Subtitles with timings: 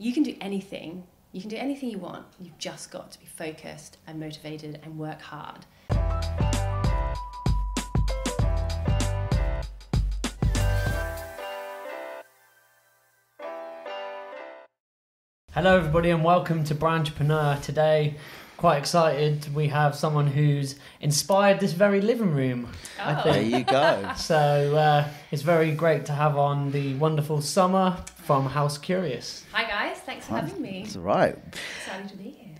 [0.00, 1.02] You can do anything.
[1.32, 2.24] You can do anything you want.
[2.38, 5.66] You've just got to be focused and motivated and work hard.
[15.50, 17.60] Hello, everybody, and welcome to Brandtrepreneur.
[17.60, 18.14] Today,
[18.58, 19.54] quite excited.
[19.54, 22.68] We have someone who's inspired this very living room.
[23.00, 23.22] I Oh.
[23.22, 23.34] think.
[23.50, 24.10] There you go.
[24.16, 24.36] So
[24.76, 29.44] uh, it's very great to have on the wonderful Sommer from House Curious.
[29.52, 30.82] Hi guys, thanks for having me.
[30.82, 31.36] That's all right.
[31.78, 32.56] Excited to be here.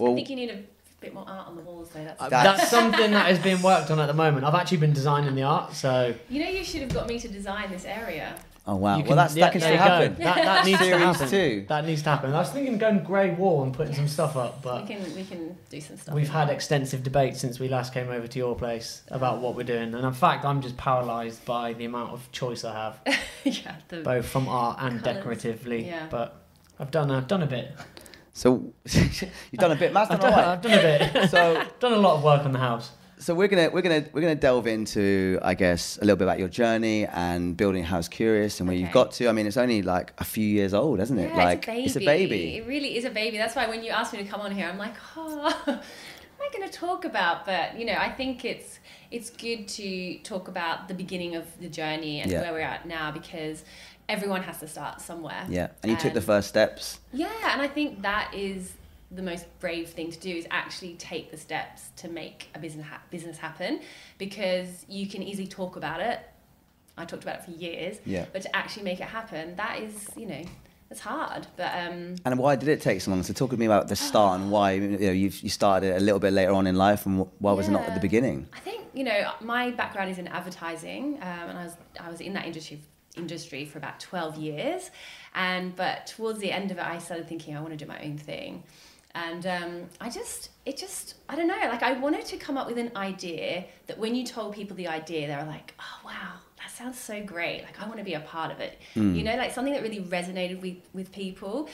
[0.00, 0.60] I think you need a
[1.00, 2.02] bit more art on the walls though.
[2.04, 4.44] That's That's- That's something that is being worked on at the moment.
[4.46, 7.28] I've actually been designing the art, so You know, you should have got me to
[7.28, 8.34] design this area.
[8.66, 8.98] Oh wow.
[8.98, 10.14] you well, that's, yeah, that can still happen.
[10.16, 11.28] That, that needs to Series happen.
[11.28, 11.66] Too.
[11.68, 12.32] That needs to happen.
[12.32, 15.24] I was thinking going grey wall and putting some stuff up, but we can we
[15.24, 16.14] can do some stuff.
[16.14, 19.64] We've had extensive debate since we last came over to your place about what we're
[19.64, 23.00] doing, and in fact, I'm just paralysed by the amount of choice I have,
[23.44, 25.86] yeah, the, both from art and Colours, decoratively.
[25.86, 26.06] yeah.
[26.10, 26.44] But
[26.78, 27.72] I've done I've done a bit.
[28.32, 29.92] So you've done a bit.
[29.92, 30.52] Matt's I've done done, all right.
[30.54, 31.30] I've done a bit.
[31.30, 32.90] So done a lot of work on the house.
[33.24, 36.38] So we're gonna we're gonna we're gonna delve into I guess a little bit about
[36.38, 39.28] your journey and building House Curious and where you've got to.
[39.28, 41.30] I mean, it's only like a few years old, isn't it?
[41.30, 42.28] Yeah, like it's a baby.
[42.28, 42.56] baby.
[42.58, 43.38] It really is a baby.
[43.38, 45.80] That's why when you asked me to come on here, I'm like, oh, what am
[46.38, 47.46] I going to talk about?
[47.46, 48.78] But you know, I think it's
[49.10, 52.42] it's good to talk about the beginning of the journey and Yeah.
[52.42, 53.64] where we're at now because
[54.06, 55.46] everyone has to start somewhere.
[55.48, 57.00] Yeah, and you took the first steps.
[57.14, 58.74] Yeah, and I think that is
[59.14, 62.86] the most brave thing to do is actually take the steps to make a business
[62.86, 63.80] ha- business happen
[64.18, 66.20] because you can easily talk about it.
[66.96, 68.26] I talked about it for years, Yeah.
[68.32, 70.42] but to actually make it happen, that is, you know,
[70.90, 71.46] it's hard.
[71.56, 73.22] But um, And why did it take so long?
[73.24, 76.00] So talk to me about the start and why you know you you started a
[76.00, 78.48] little bit later on in life, and wh- why was it not at the beginning?
[78.52, 82.20] I think you know my background is in advertising, um, and I was I was
[82.20, 82.80] in that industry
[83.16, 84.90] industry for about twelve years,
[85.34, 88.00] and but towards the end of it, I started thinking I want to do my
[88.00, 88.62] own thing,
[89.14, 92.66] and um, I just it just I don't know like I wanted to come up
[92.66, 96.32] with an idea that when you told people the idea, they were like, oh wow.
[96.58, 97.62] That sounds so great.
[97.62, 98.80] Like I want to be a part of it.
[99.16, 101.68] You know, like something that really resonated with with people.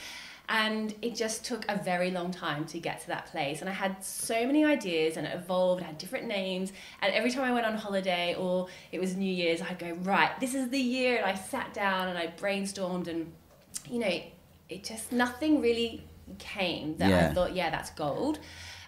[0.48, 3.60] And it just took a very long time to get to that place.
[3.60, 6.72] And I had so many ideas and it evolved, it had different names.
[7.02, 10.32] And every time I went on holiday or it was New Year's, I'd go, right,
[10.40, 11.18] this is the year.
[11.18, 13.32] And I sat down and I brainstormed and,
[13.88, 14.20] you know,
[14.68, 16.02] it just, nothing really
[16.38, 17.28] came that Yeah.
[17.30, 18.38] I thought, yeah, that's gold.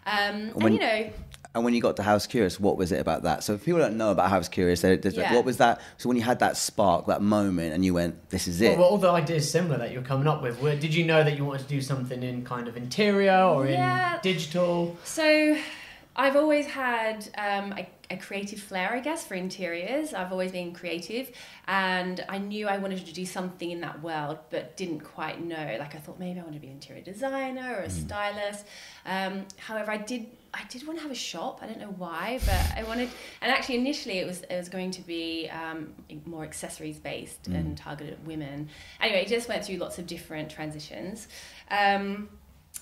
[0.07, 1.11] Um, When- and, you know,
[1.55, 3.45] And when you got to House Curious, what was it about that?
[3.45, 5.35] So if people don't know about House Curious, they- they- Yeah.
[5.35, 5.83] what was that?
[5.99, 8.79] So when you had that spark, that moment, and you went, "This is Well, it."
[8.79, 10.63] were all the ideas similar that you're coming up with?
[10.63, 13.67] Were, did you know that you wanted to do something in kind of interior or
[13.67, 14.15] Yeah.
[14.15, 14.97] in digital?
[15.05, 15.57] So,
[16.17, 20.13] I've always had um, a, a creative flair, I guess, for interiors.
[20.13, 21.33] I've always been creative,
[21.67, 25.77] and I knew I wanted to do something in that world, but didn't quite know.
[25.79, 28.67] Like I thought maybe I want to be an interior designer or a stylist.
[29.07, 30.27] Um, however, I did.
[30.55, 31.61] I did want to have a shop.
[31.63, 33.09] I don't know why, but I wanted.
[33.41, 35.95] And actually, initially, it was it was going to be um,
[36.27, 38.69] more accessories based and targeted at women.
[39.01, 41.29] Anyway, it just went through lots of different transitions.
[41.71, 42.29] Um,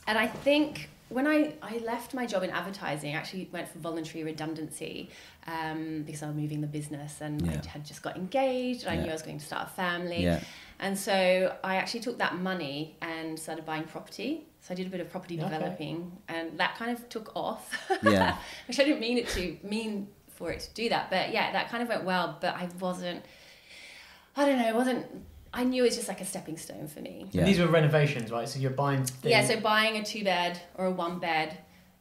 [0.07, 3.79] and I think when I, I left my job in advertising, I actually went for
[3.79, 5.11] voluntary redundancy
[5.47, 7.61] um, because I was moving the business and Yeah.
[7.63, 10.23] I had just got engaged and I knew I was going to start a family.
[10.23, 10.41] Yeah.
[10.79, 14.47] And so I actually took that money and started buying property.
[14.63, 15.49] So I did a bit of property Okay.
[15.51, 17.77] developing and that kind of took off.
[18.03, 18.37] Yeah.
[18.69, 21.11] Which I didn't mean it to mean for it to do that.
[21.11, 23.25] But yeah, that kind of went well, but I wasn't
[24.37, 25.07] I don't know, it wasn't
[25.53, 27.27] I knew it was just like a stepping stone for me.
[27.33, 27.45] Yeah.
[27.45, 28.49] These were renovations, right?
[28.49, 29.31] So you're buying things.
[29.33, 31.59] Yeah, so buying a two bed or a one bed,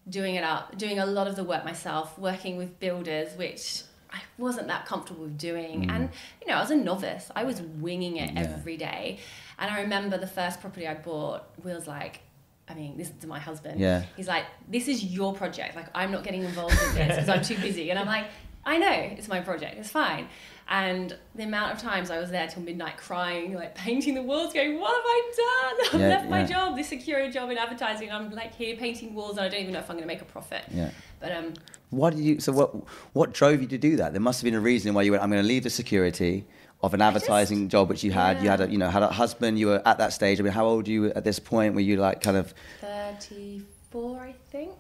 [0.08, 4.20] doing it up, doing a lot of the work myself, working with builders, which I
[4.38, 5.84] wasn't that comfortable with doing.
[5.88, 5.92] Mm.
[5.92, 6.10] And,
[6.42, 7.30] you know, I was a novice.
[7.36, 8.42] I was winging it Yeah.
[8.42, 9.20] every day.
[9.58, 12.22] And I remember the first property I bought, Will's like,
[12.68, 13.80] I mean, this is to my husband.
[13.80, 14.04] Yeah.
[14.16, 15.76] He's like, this is your project.
[15.76, 17.90] Like, I'm not getting involved in this because I'm too busy.
[17.90, 18.26] And I'm like,
[18.66, 19.78] I know, it's my project.
[19.80, 20.28] It's fine.
[20.72, 24.54] And the amount of times I was there till midnight crying, like painting the walls,
[24.54, 25.88] going, What have I done?
[25.94, 28.12] I've Yeah, left my job, this secure job in advertising.
[28.12, 30.22] I'm like here painting walls and I don't even know if I'm going to make
[30.22, 30.62] a profit.
[30.72, 30.92] Yeah.
[31.20, 31.54] But um,
[31.90, 32.40] Why did you?
[32.40, 32.76] So what?
[33.14, 34.12] What drove you to do that?
[34.14, 35.24] There must have been a reason why you went.
[35.24, 36.46] I'm going to leave the security
[36.84, 38.44] of an advertising job which you had.
[38.44, 39.58] You had a, you know, had a husband.
[39.58, 40.40] You were at that stage.
[40.40, 41.74] I mean, how old were you at this point?
[41.74, 42.54] Were you like kind of?
[42.82, 44.72] 34, I think.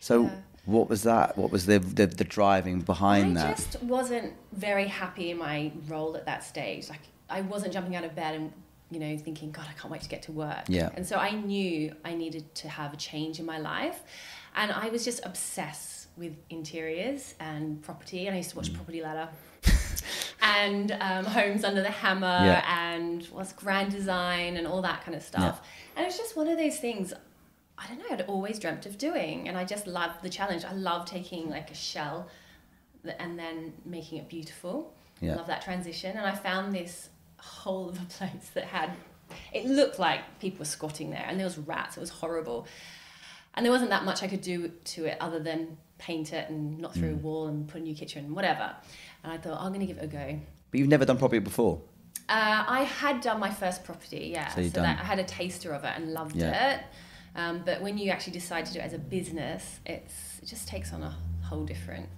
[0.00, 0.30] So Yeah.
[0.68, 1.36] What was that?
[1.38, 3.50] What was the the, the driving behind I that?
[3.50, 6.88] I just wasn't very happy in my role at that stage.
[6.88, 7.00] Like
[7.30, 8.52] I wasn't jumping out of bed and
[8.90, 10.64] you know thinking, God, I can't wait to get to work.
[10.68, 10.90] Yeah.
[10.94, 14.00] And so I knew I needed to have a change in my life,
[14.54, 18.26] and I was just obsessed with interiors and property.
[18.26, 18.58] And I used to Mm.
[18.58, 19.28] watch Property Ladder.
[20.42, 22.64] and um, Homes Under the Hammer Yeah.
[22.92, 25.60] and was Grand Design and all that kind of stuff.
[25.96, 27.12] And it was just one of those things.
[27.80, 28.06] I don't know.
[28.10, 30.64] I'd always dreamt of doing, and I just love the challenge.
[30.64, 32.28] I love taking like a shell
[33.18, 34.92] and then making it beautiful.
[35.20, 35.36] Yeah.
[35.36, 36.16] Love that transition.
[36.16, 37.08] And I found this
[37.38, 38.90] hole of a place that had.
[39.52, 41.96] It looked like people were squatting there, and there was rats.
[41.96, 42.66] It was horrible,
[43.54, 46.78] and there wasn't that much I could do to it other than paint it and
[46.78, 48.74] knock through a wall and put a new kitchen and whatever.
[49.24, 50.38] And I thought I'm going to give it a go.
[50.70, 51.80] But you've never done property before.
[52.28, 54.48] Uh, I had done my first property, yeah.
[54.48, 56.74] So So, you've that, done- I had a taster of it and loved Yeah.
[56.76, 56.84] it.
[57.38, 60.66] Um, but when you actually decide to do it as a business, it's, it just
[60.66, 61.14] takes on a
[61.44, 62.08] whole different.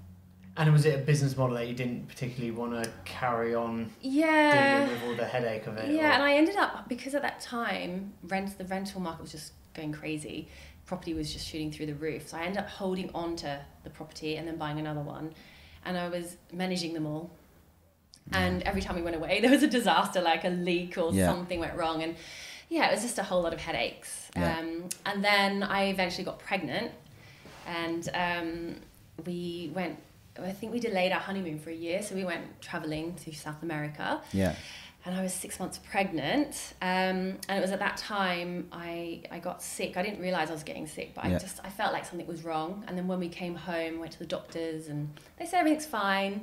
[0.57, 4.79] And was it a business model that you didn't particularly want to carry on Yeah.
[4.87, 5.91] dealing with all the headache of it?
[5.95, 9.31] Yeah, or- and I ended up because at that time, rent the rental market was
[9.33, 10.49] just going crazy.
[10.87, 12.29] Property was just shooting through the roof.
[12.31, 15.35] So I ended up holding on to the property and then buying another one,
[15.85, 17.31] and I was managing them all.
[18.33, 21.27] And every time we went away, there was a disaster, like a leak or Yeah.
[21.27, 22.17] something went wrong, and
[22.71, 24.31] yeah, it was just a whole lot of headaches.
[24.35, 24.59] Yeah.
[24.59, 26.93] Um, and then I eventually got pregnant,
[27.67, 28.77] and um,
[29.27, 29.99] we went.
[30.41, 33.63] I think we delayed our honeymoon for a year, so we went traveling to South
[33.63, 34.55] America Yeah.
[35.05, 36.73] and I was six months pregnant.
[36.81, 39.97] Um, and it was at that time I, I got sick.
[39.99, 41.37] I didn't realize I was getting sick, but Yeah.
[41.37, 42.85] I just I felt like something was wrong.
[42.87, 46.43] And then when we came home, went to the doctors, and they said everything's fine.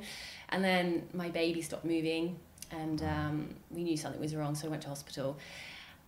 [0.50, 2.38] And then my baby stopped moving,
[2.70, 5.38] and um, we knew something was wrong, so I went to hospital.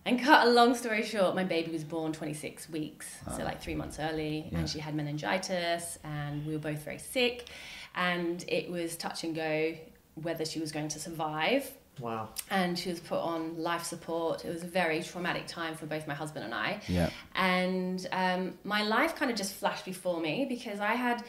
[0.05, 3.07] And cut a long story short, my baby was born 26 weeks,
[3.37, 4.59] so like three months early, Yeah.
[4.59, 7.47] and she had meningitis, and we were both very sick,
[7.95, 9.75] and it was touch and go
[10.15, 11.69] whether she was going to survive
[11.99, 12.29] Wow.
[12.49, 14.43] and she was put on life support.
[14.43, 16.81] It was a very traumatic time for both my husband and I.
[16.87, 17.09] Yeah.
[17.35, 21.23] And um, my life kind of just flashed before me because I had,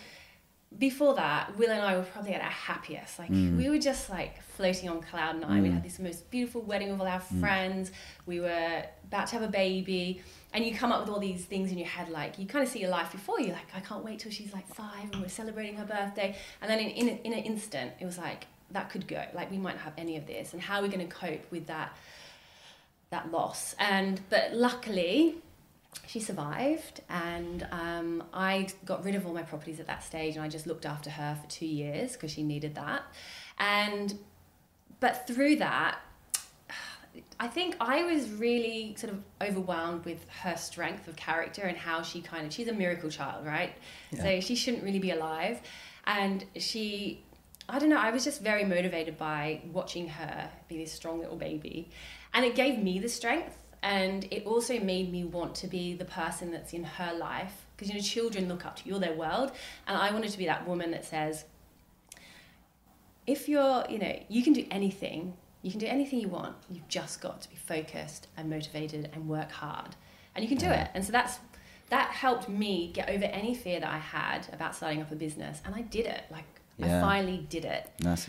[0.78, 3.19] before that, Will and I were probably at our happiest.
[3.19, 3.56] Like, mm.
[3.56, 5.62] we were just like floating on cloud nine.
[5.62, 5.74] We mm.
[5.74, 7.40] had this most beautiful wedding with all our mm.
[7.40, 7.92] friends.
[8.26, 10.22] We were about to have a baby.
[10.54, 12.70] And you come up with all these things in your head, like you kind of
[12.70, 15.28] see your life before you, like I can't wait till she's like five and we're
[15.28, 16.36] celebrating her birthday.
[16.60, 19.22] And then in, in, a- in an instant, it was like that could go.
[19.32, 21.50] Like we might not have any of this, and how are we going to cope
[21.50, 21.96] with that
[23.10, 23.75] that loss?
[23.78, 25.36] And but luckily,
[26.06, 30.44] she survived, and um, I got rid of all my properties at that stage, and
[30.44, 33.02] I just looked after her for two years because she needed that.
[33.58, 34.18] And
[35.00, 35.98] but through that,
[37.38, 42.02] I think I was really sort of overwhelmed with her strength of character and how
[42.02, 43.74] she kind of she's a miracle child, right?
[44.16, 45.60] So she shouldn't really be alive.
[46.06, 47.22] And she
[47.68, 51.36] I don't know, I was just very motivated by watching her be this strong little
[51.36, 51.90] baby.
[52.34, 56.05] And it gave me the strength and it also made me want to be the
[56.05, 59.14] person that's in her life because you know children look up to you, you're their
[59.14, 59.52] world,
[59.87, 61.44] and I wanted to be that woman that says
[63.26, 66.56] if you're, you know, you can do anything, you can do anything you want.
[66.70, 69.94] You've just got to be focused and motivated and work hard.
[70.35, 70.88] And you can do it.
[70.94, 71.38] And so that's
[71.90, 75.61] that helped me get over any fear that I had about starting up a business.
[75.64, 76.23] And I did it.
[76.31, 76.44] Like
[76.78, 76.99] Yeah.
[76.99, 77.90] I finally did it.
[77.99, 78.28] That's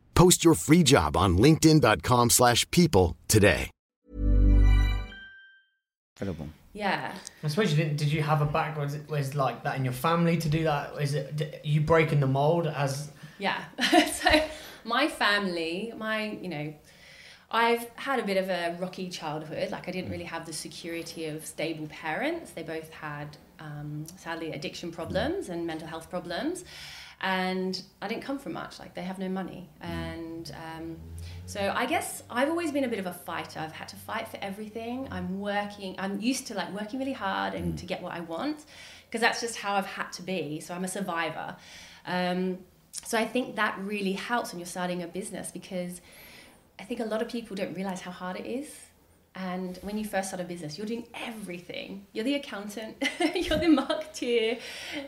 [0.13, 3.69] Post your free job on linkedin.com/people slash people today.
[6.21, 6.49] incredible.
[6.73, 7.13] Yeah.
[7.43, 7.97] I suppose you didn't.
[7.97, 9.09] Did you have a background?
[9.09, 10.93] Was like that in your family to do that?
[11.01, 13.11] Is it d- you breaking the mold as?
[13.39, 13.63] Yeah.
[14.13, 14.29] so
[14.83, 16.73] my family, my, you know,
[17.49, 19.71] I've had a bit of a rocky childhood.
[19.71, 22.51] Like I didn't really have the security of stable parents.
[22.51, 26.63] They both had, um, sadly, addiction problems and mental health problems.
[27.21, 28.79] And I didn't come from much.
[28.79, 29.69] Like they have no money.
[29.79, 30.97] And um,
[31.45, 33.59] so I guess I've always been a bit of a fighter.
[33.59, 35.07] I've had to fight for everything.
[35.11, 35.95] I'm working.
[35.99, 38.65] I'm used to like working really hard and to get what I want
[39.05, 40.59] because that's just how I've had to be.
[40.59, 41.55] So I'm a survivor.
[42.07, 42.59] Um,
[42.91, 46.01] so I think that really helps when you're starting a business because
[46.79, 48.73] I think a lot of people don't realize how hard it is.
[49.33, 52.05] And when you first start a business, you're doing everything.
[52.11, 54.59] You're the accountant, you're the marketeer,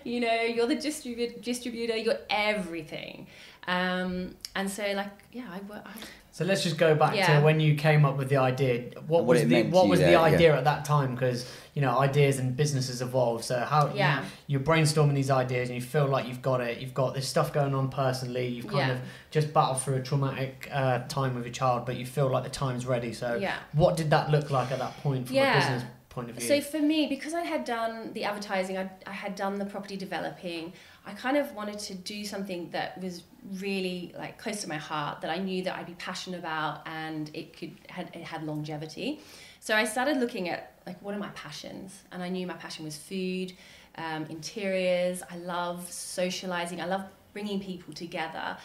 [0.06, 3.28] you know, you're the distribu- distributor, you're everything.
[3.68, 5.84] Um, and so, like, yeah, I work.
[5.86, 5.92] I,
[6.36, 7.38] So let's just go back Yeah.
[7.38, 8.86] to when you came up with the idea.
[9.06, 10.22] What what was the meant to what you was the there, yeah.
[10.22, 11.14] idea at that time?
[11.14, 13.44] Because you know ideas and businesses evolve.
[13.44, 14.24] So how you- Yeah.
[14.48, 16.80] you're brainstorming these ideas and you feel like you've got it.
[16.80, 18.48] You've got this stuff going on personally.
[18.48, 18.94] You've kind Yeah.
[18.96, 19.00] of
[19.30, 22.50] just battled through a traumatic uh, time with your child, but you feel like the
[22.50, 23.14] time's ready.
[23.14, 23.54] So Yeah.
[23.74, 25.54] what did that look like at that point from Yeah.
[25.54, 25.84] a business
[26.14, 26.48] point of view?
[26.48, 29.98] So for me, because I had done the advertising, I, I had done the property
[29.98, 30.74] developing,
[31.06, 33.24] I kind of wanted to do something that was
[33.60, 37.30] really like close to my heart that I knew that I'd be passionate about and
[37.34, 39.20] it could had it had longevity.
[39.60, 42.86] So I started looking at like what are my passions, and I knew my passion
[42.86, 43.54] was food,
[43.96, 45.24] um, interiors.
[45.30, 46.82] I love socializing.
[46.82, 47.04] I love
[47.34, 48.58] bringing people together,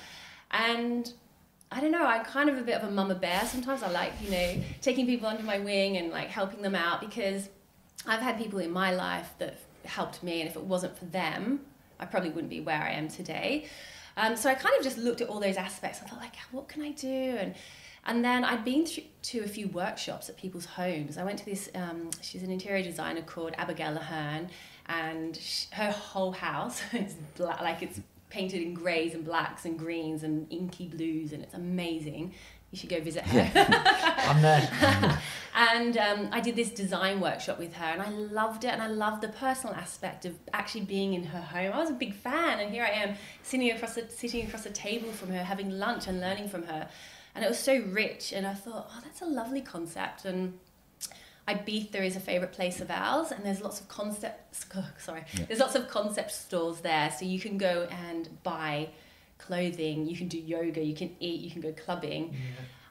[0.51, 1.13] and
[1.71, 3.45] I don't know, I'm kind of a bit of a mama bear.
[3.45, 7.01] Sometimes I like, you know, taking people under my wing and like helping them out
[7.01, 7.49] because
[8.07, 11.61] I've had people in my life that helped me, and if it wasn't for them,
[11.99, 13.67] I probably wouldn't be where I am today.
[14.17, 16.01] Um, so I kind of just looked at all those aspects.
[16.03, 17.09] I thought, like, what can I do?
[17.09, 17.55] And
[18.05, 21.19] and then I'd been through to a few workshops at people's homes.
[21.19, 21.69] I went to this.
[21.75, 24.49] Um, she's an interior designer called Abigail Ahern,
[24.87, 29.79] and sh her whole house is black, like it's painted in greys and blacks and
[29.79, 32.35] greens and inky blues, and it's amazing.
[32.71, 33.51] You should go visit her.
[34.19, 35.19] I'm there.
[35.55, 38.69] and um, I did this design workshop with her, and I loved it.
[38.69, 41.73] And I loved the personal aspect of actually being in her home.
[41.73, 44.71] I was a big fan, and here I am sitting across the sitting across the
[44.71, 46.89] table from her, having lunch and learning from her,
[47.35, 48.33] and it was so rich.
[48.35, 50.27] And I thought, oh, that's a lovely concept.
[50.27, 50.59] And
[51.49, 54.67] Ibiza is a favorite place of ours, and there's lots of concepts.
[54.99, 58.91] Sorry, there's lots of concept stores there, so you can go and buy
[59.39, 60.07] clothing.
[60.07, 60.83] You can do yoga.
[60.83, 61.41] You can eat.
[61.41, 62.35] You can go clubbing.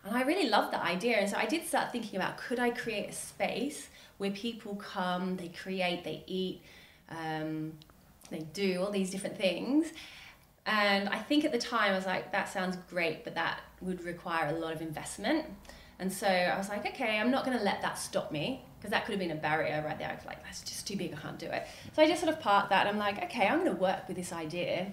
[0.06, 1.18] And I really loved that idea.
[1.18, 5.36] And so I did start thinking about could I create a space where people come,
[5.36, 6.62] they create, they eat,
[7.10, 7.74] um,
[8.32, 9.92] they do all these different things.
[10.66, 14.04] And I think at the time I was like, that sounds great, but that would
[14.04, 15.46] require a lot of investment.
[16.00, 18.92] And so I was like, okay, I'm not going to let that stop me because
[18.92, 20.10] that could have been a barrier right there.
[20.10, 21.66] I was like, that's just too big, I can't do it.
[21.96, 22.86] So I just sort of parked that.
[22.86, 24.92] And I'm like, okay, I'm going to work with this idea.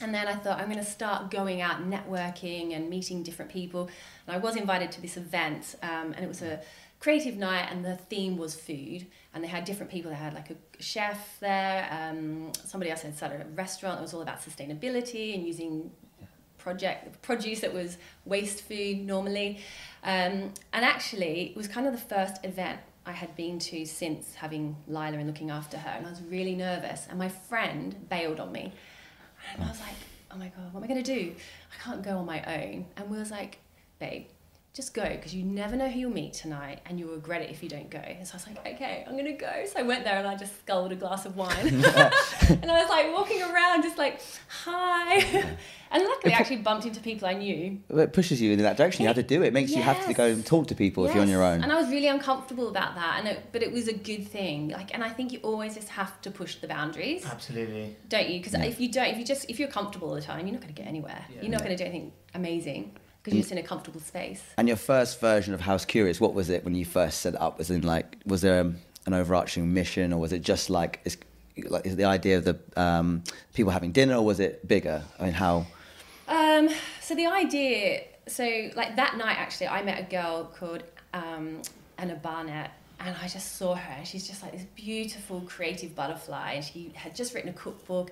[0.00, 3.90] And then I thought I'm going to start going out networking and meeting different people.
[4.26, 6.60] And I was invited to this event, um, and it was a
[7.00, 9.06] creative night, and the theme was food.
[9.34, 10.10] And they had different people.
[10.10, 11.86] They had like a chef there.
[11.90, 15.90] Um, somebody else had started a restaurant that was all about sustainability and using
[16.60, 19.58] project produce that was waste food normally.
[20.02, 24.34] Um, and actually, it was kind of the first event I had been to since
[24.34, 25.90] having Lila and looking after her.
[25.90, 27.06] And I was really nervous.
[27.08, 28.72] And my friend bailed on me.
[29.54, 29.94] And I was like,
[30.30, 31.34] oh my God, what am I going to do?
[31.34, 32.86] I can't go on my own.
[32.96, 33.58] And we was like,
[33.98, 34.26] babe,
[34.72, 37.60] just go because you never know who you'll meet tonight and you'll regret it if
[37.60, 37.98] you don't go.
[37.98, 39.50] And so I was like, okay, I'm going to go.
[39.66, 41.56] So I went there and I just sculled a glass of wine.
[41.66, 45.16] and I was like walking around just like, hi.
[45.90, 47.80] and luckily I actually bumped into people I knew.
[47.88, 49.02] It pushes you in that direction.
[49.02, 49.48] You have to do it.
[49.48, 51.64] It makes you have to go and talk to people if you're on your own.
[51.64, 53.16] And I was really uncomfortable about that.
[53.18, 54.68] And it, but it was a good thing.
[54.68, 57.96] Like, and I think you always just have to push the boundaries Absolutely.
[58.08, 58.38] don't you?
[58.38, 60.62] Because if you don't, if you just if you're comfortable all the time, you're not
[60.62, 61.24] going to get anywhere.
[61.42, 64.42] You're not going to do anything amazing because you're just in a comfortable space.
[64.56, 67.40] And your first version of House Curious, what was it when you first set it
[67.40, 67.58] up?
[67.58, 71.18] Was in like, was there um, an overarching mission, or was it just like, is,
[71.68, 73.22] like is the idea of the um,
[73.54, 75.02] people having dinner, or was it bigger?
[75.18, 75.66] I mean, how?
[76.28, 76.68] Um,
[77.00, 81.62] so the idea, so like that night actually, I met a girl called um,
[81.98, 82.72] Anna Barnett.
[83.02, 86.52] And I just saw her, and she's just like this beautiful, creative butterfly.
[86.56, 88.10] And she had just written a cookbook,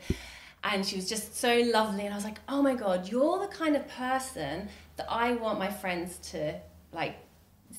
[0.65, 2.07] and she was just so lovely.
[2.07, 5.59] And I was like, oh my God, you're the kind of person that I want
[5.59, 6.55] my friends to
[6.93, 7.17] like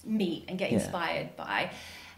[0.04, 0.80] meet and get Yeah.
[0.80, 1.72] inspired by.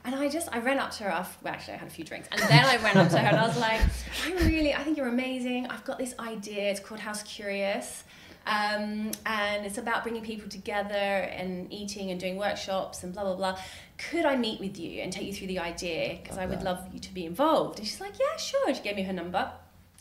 [0.04, 2.04] And I just, I ran up to her after, well, actually, I had a few
[2.04, 2.28] drinks.
[2.32, 3.80] And then I went up to her and I was like,
[4.26, 5.68] I'm really, I think you're amazing.
[5.68, 6.72] I've got this idea.
[6.72, 8.04] It's called House Curious.
[8.48, 13.36] Um, and it's about bringing people together and eating and doing workshops and blah, blah,
[13.36, 13.60] blah.
[14.00, 16.18] Could I meet with you and take you through the idea?
[16.22, 17.78] Because I would love you to be involved.
[17.78, 18.74] And she's like, yeah, sure.
[18.74, 19.52] She gave me her number.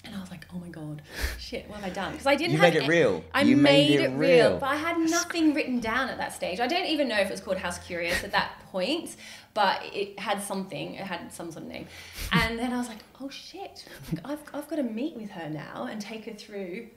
[0.05, 1.03] And I was like, oh my God,
[1.39, 2.13] shit, what have I done?
[2.13, 3.23] Because I didn't You have made it real.
[3.35, 4.51] I You made, made it it real.
[4.51, 4.59] real.
[4.59, 6.59] But I had nothing written down at that stage.
[6.59, 9.15] I don't even know if it was called House Curious at that point,
[9.53, 10.95] but it had something.
[10.95, 11.87] It had some sort of name.
[12.33, 15.51] And then I was like, oh shit, like, I've, I've got to meet with her
[15.51, 16.89] now and take her through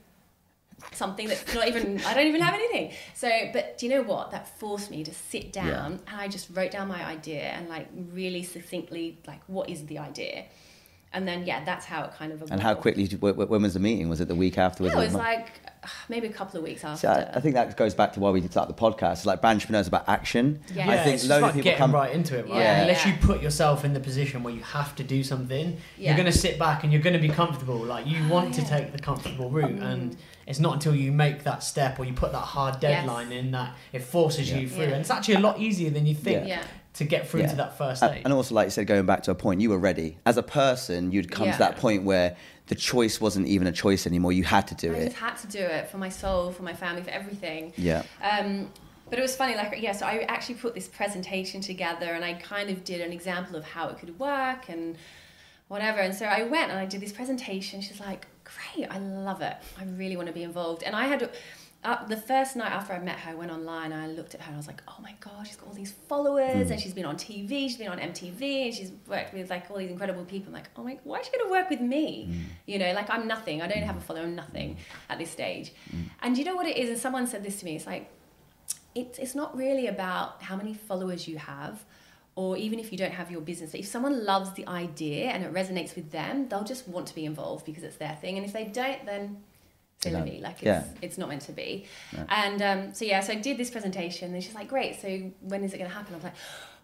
[0.92, 2.92] something that's not even I don't even have anything.
[3.14, 4.30] So, but do you know what?
[4.30, 7.88] That forced me to sit down and I just wrote down my idea and like
[8.12, 10.44] really succinctly like what is the idea.
[11.14, 12.38] And then yeah, that's how it kind of.
[12.38, 12.52] Evolved.
[12.52, 13.06] And how quickly?
[13.06, 14.08] Did, wh- wh- when was the meeting?
[14.08, 14.84] Was it the week after?
[14.84, 15.52] Yeah, it it was a like
[15.84, 17.00] uh, maybe a couple of weeks after.
[17.02, 19.12] See, I, I think that goes back to why we did start the podcast.
[19.12, 20.60] It's like Brandtrepreneur's about action.
[20.74, 20.90] Yeah.
[20.90, 22.58] I think it's just loads like of people getting come right into it, right?
[22.58, 23.12] Yeah, Unless yeah.
[23.12, 26.08] you put yourself in the position where you have to do something, Yeah.
[26.10, 27.76] you're going to sit back and you're going to be comfortable.
[27.78, 28.68] Like you want to yeah.
[28.68, 30.16] take the comfortable route, and
[30.48, 33.02] it's not until you make that step or you put that hard Yes.
[33.04, 34.58] deadline in that it forces Yeah.
[34.58, 34.84] you through.
[34.86, 34.90] Yeah.
[34.90, 36.62] And it's actually a lot easier than you think Yeah.
[36.94, 37.46] To get through Yeah.
[37.48, 38.22] to that first And- stage.
[38.24, 40.16] And also, like you said, going back to a point, you were ready.
[40.24, 41.52] As a person, you'd come Yeah.
[41.52, 42.36] to that point where
[42.68, 44.32] the choice wasn't even a choice anymore.
[44.32, 44.96] You had to do it.
[44.96, 45.04] I it.
[45.06, 47.72] just had to do it for my soul, for my family, for everything.
[47.76, 48.04] Yeah.
[48.22, 48.70] Um,
[49.10, 52.34] but it was funny, like, yeah, so I actually put this presentation together and I
[52.34, 54.96] kind of did an example of how it could work and
[55.68, 55.98] whatever.
[55.98, 57.80] And so I went and I did this presentation.
[57.80, 59.56] She's like, great, I love it.
[59.78, 60.82] I really want to be involved.
[60.84, 61.28] And I had,
[61.84, 64.40] uh, the first night after I met her, I went online and I looked at
[64.40, 66.72] her and I was like, oh my God, she's got all these followers hmm.
[66.72, 69.76] and she's been on TV, she's been on MTV, and she's worked with like all
[69.76, 70.48] these incredible people.
[70.48, 72.24] I'm like, oh my, why is she going to work with me?
[72.24, 72.40] Hmm.
[72.66, 73.60] You know, like I'm nothing.
[73.60, 75.12] I don't have a follower, I'm nothing hmm.
[75.12, 75.72] at this stage.
[76.22, 76.88] And you know what it is?
[76.88, 78.10] And someone said this to me, it's like,
[78.94, 81.84] it's, it's not really about how many followers you have
[82.36, 85.44] or even if you don't have your business but if someone loves the idea and
[85.44, 88.46] it resonates with them they'll just want to be involved because it's their thing and
[88.46, 89.36] if they don't then
[90.12, 90.84] silly like it's, Yeah.
[91.02, 91.86] it's not meant to be.
[92.28, 95.08] And um, so yeah so i did this presentation and she's like great so
[95.40, 96.14] when is it going to happen?
[96.14, 96.34] I'm like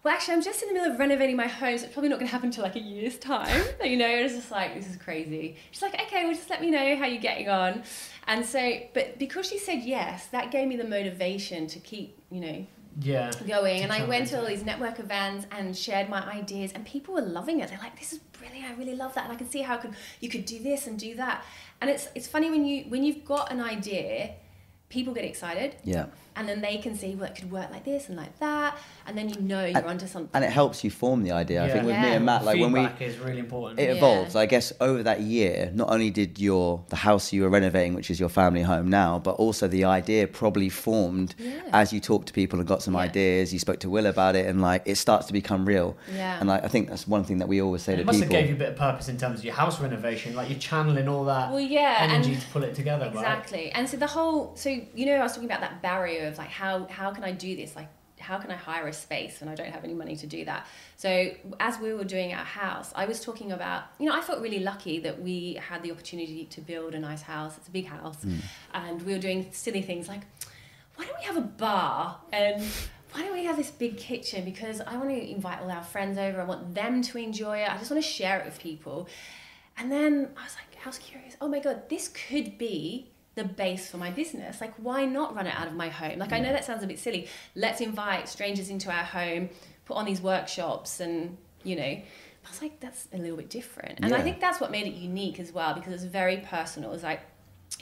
[0.02, 2.18] well actually i'm just in the middle of renovating my home so it's probably not
[2.18, 3.64] going to happen until like a year's time.
[3.84, 5.56] You know and it's just like this is crazy.
[5.70, 7.82] She's like okay well just let me know how you're getting on.
[8.26, 8.62] And so
[8.94, 12.66] but because she said yes that gave me the motivation to keep you know
[12.98, 13.30] yeah.
[13.46, 17.14] going and I went to all these network events and shared my ideas and people
[17.14, 17.68] were loving it.
[17.68, 19.24] They're like, this is brilliant, I really love that.
[19.24, 21.44] And I can see how I could you could do this and do that.
[21.80, 24.34] And it's it's funny when you when you've got an idea,
[24.90, 26.06] people get excited Yeah.
[26.36, 29.16] and then they can see well it could work like this and like that and
[29.16, 30.30] then you know you're onto something.
[30.34, 31.64] And it helps you form the idea.
[31.64, 33.80] I think with me and Matt, like when we Feedback is really important.
[33.80, 33.94] it Yeah.
[33.96, 34.36] evolved.
[34.36, 38.10] I guess over that year, not only did your the house you were renovating, which
[38.10, 41.50] is your family home now, but also the idea probably formed Yeah.
[41.72, 43.00] as you talked to people and got some Yeah.
[43.00, 43.52] ideas.
[43.52, 45.96] You spoke to Will about it, and like it starts to become real.
[46.14, 46.36] Yeah.
[46.38, 48.20] And like I think that's one thing that we always say it to it must
[48.20, 48.34] people.
[48.36, 50.36] have gave you a bit of purpose in terms of your house renovation.
[50.36, 53.16] Like you're channeling all that Well, yeah, energy and- to pull it together, right?
[53.16, 53.70] Exactly.
[53.72, 56.48] And so the whole so you know I was talking about that barrier of like
[56.48, 57.76] how how can I do this?
[57.76, 57.88] Like
[58.20, 60.66] how can I hire a space when I don't have any money to do that?
[60.96, 64.40] So as we were doing our house, I was talking about, you know, I felt
[64.40, 67.56] really lucky that we had the opportunity to build a nice house.
[67.56, 68.24] It's a big house.
[68.24, 68.40] Mm.
[68.74, 70.20] And we were doing silly things like,
[70.96, 72.62] why don't we have a bar and
[73.12, 74.44] why don't we have this big kitchen?
[74.44, 76.40] Because I want to invite all our friends over.
[76.40, 77.70] I want them to enjoy it.
[77.70, 79.08] I just want to share it with people.
[79.78, 81.36] And then I was like, I was curious.
[81.40, 83.09] Oh my god, this could be
[83.40, 84.60] the base for my business.
[84.60, 86.18] Like, why not run it out of my home?
[86.18, 87.26] Like, I know that sounds a bit silly.
[87.54, 89.48] Let's invite strangers into our home,
[89.86, 91.82] put on these workshops, and you know.
[91.82, 94.00] I was like, that's a little bit different.
[94.02, 96.92] And I think that's what made it unique as well because it's very personal.
[96.94, 97.20] It's like,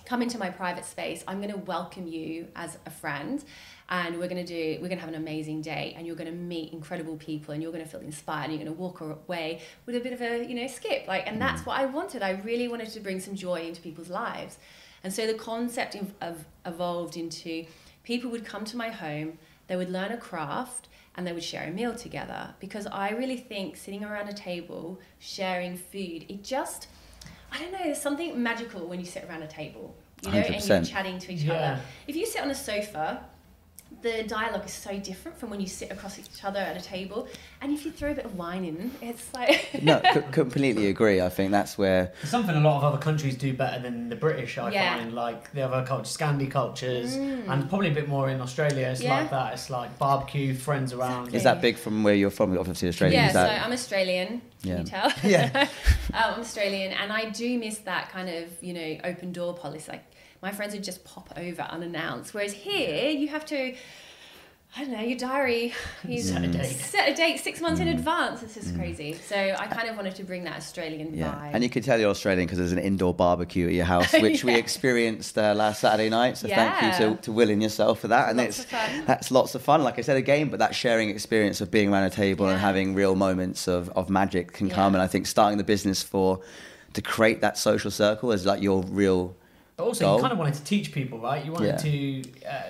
[0.05, 1.23] come into my private space.
[1.29, 3.43] I'm going to welcome you as a friend.
[3.89, 5.95] And we're going to do, we're going to have an amazing day.
[5.97, 8.51] And you're going to meet incredible people and you're going to feel inspired.
[8.51, 11.07] And you're going to walk away with a bit of a, you know, skip.
[11.07, 11.67] Like, and that's mm.
[11.67, 12.23] what I wanted.
[12.23, 14.59] I really wanted to bring some joy into people's lives.
[15.05, 17.67] And so the concept of, of evolved into
[18.03, 21.67] people would come to my home, they would learn a craft, and they would share
[21.69, 22.55] a meal together.
[22.61, 26.89] Because I really think sitting around a table, sharing food, it just,
[27.53, 30.65] I don't know, there's something magical when you sit around a table, you know, and
[30.65, 31.53] you're chatting to each Yeah.
[31.55, 31.81] other.
[32.07, 33.25] If you sit on a sofa,
[34.01, 37.27] the dialogue is so different from when you sit across each other at a table.
[37.61, 39.71] And if you throw a bit of wine in, it's like.
[39.83, 41.21] no, c- completely agree.
[41.21, 44.57] I think that's where something a lot of other countries do better than the British,
[44.57, 44.99] I Yeah.
[44.99, 45.15] find.
[45.15, 48.87] Like the other cultures, Scandi cultures, and probably a bit more in Australia.
[48.89, 49.05] It's Mm.
[49.05, 49.17] Yeah.
[49.21, 49.53] like that.
[49.55, 51.35] It's like barbecue, friends around.
[51.35, 52.57] is that big from where you're from?
[52.57, 53.17] Obviously, Australia.
[53.19, 54.43] Yeah, is so I'm Australian.
[54.63, 54.79] Can Yeah.
[54.79, 55.13] you tell?
[55.25, 55.51] Yeah.
[55.63, 55.69] um,
[56.35, 59.91] I'm Australian, and I do miss that kind of you know open door policy.
[59.91, 60.05] Like
[60.43, 63.75] my friends would just pop over unannounced, whereas here you have to.
[64.77, 65.73] I don't know, your diary,
[66.07, 66.23] you mm.
[66.23, 66.77] Set a date.
[66.77, 67.95] set a date six months in mm.
[67.95, 68.43] advance.
[68.43, 68.77] It's just mm.
[68.77, 69.15] crazy.
[69.15, 71.51] So I kind of wanted to bring that Australian yeah, vibe.
[71.55, 74.45] and you can tell you're Australian because there's an indoor barbecue at your house, which
[74.45, 76.37] we experienced uh, last Saturday night.
[76.37, 78.29] So thank you to, to Will and yourself for that.
[78.29, 78.71] And Lots it's
[79.07, 79.83] that's lots of fun.
[79.83, 82.95] Like I said again, but that sharing experience of being around a table and having
[82.95, 84.95] real moments of, of magic can come.
[84.95, 86.43] And I think starting the business for
[86.93, 89.35] to create that social circle is like your real.
[89.79, 90.17] But also, goal.
[90.17, 91.43] you kind of wanted to teach people, right?
[91.45, 91.77] You wanted Yeah.
[91.77, 92.63] to uh,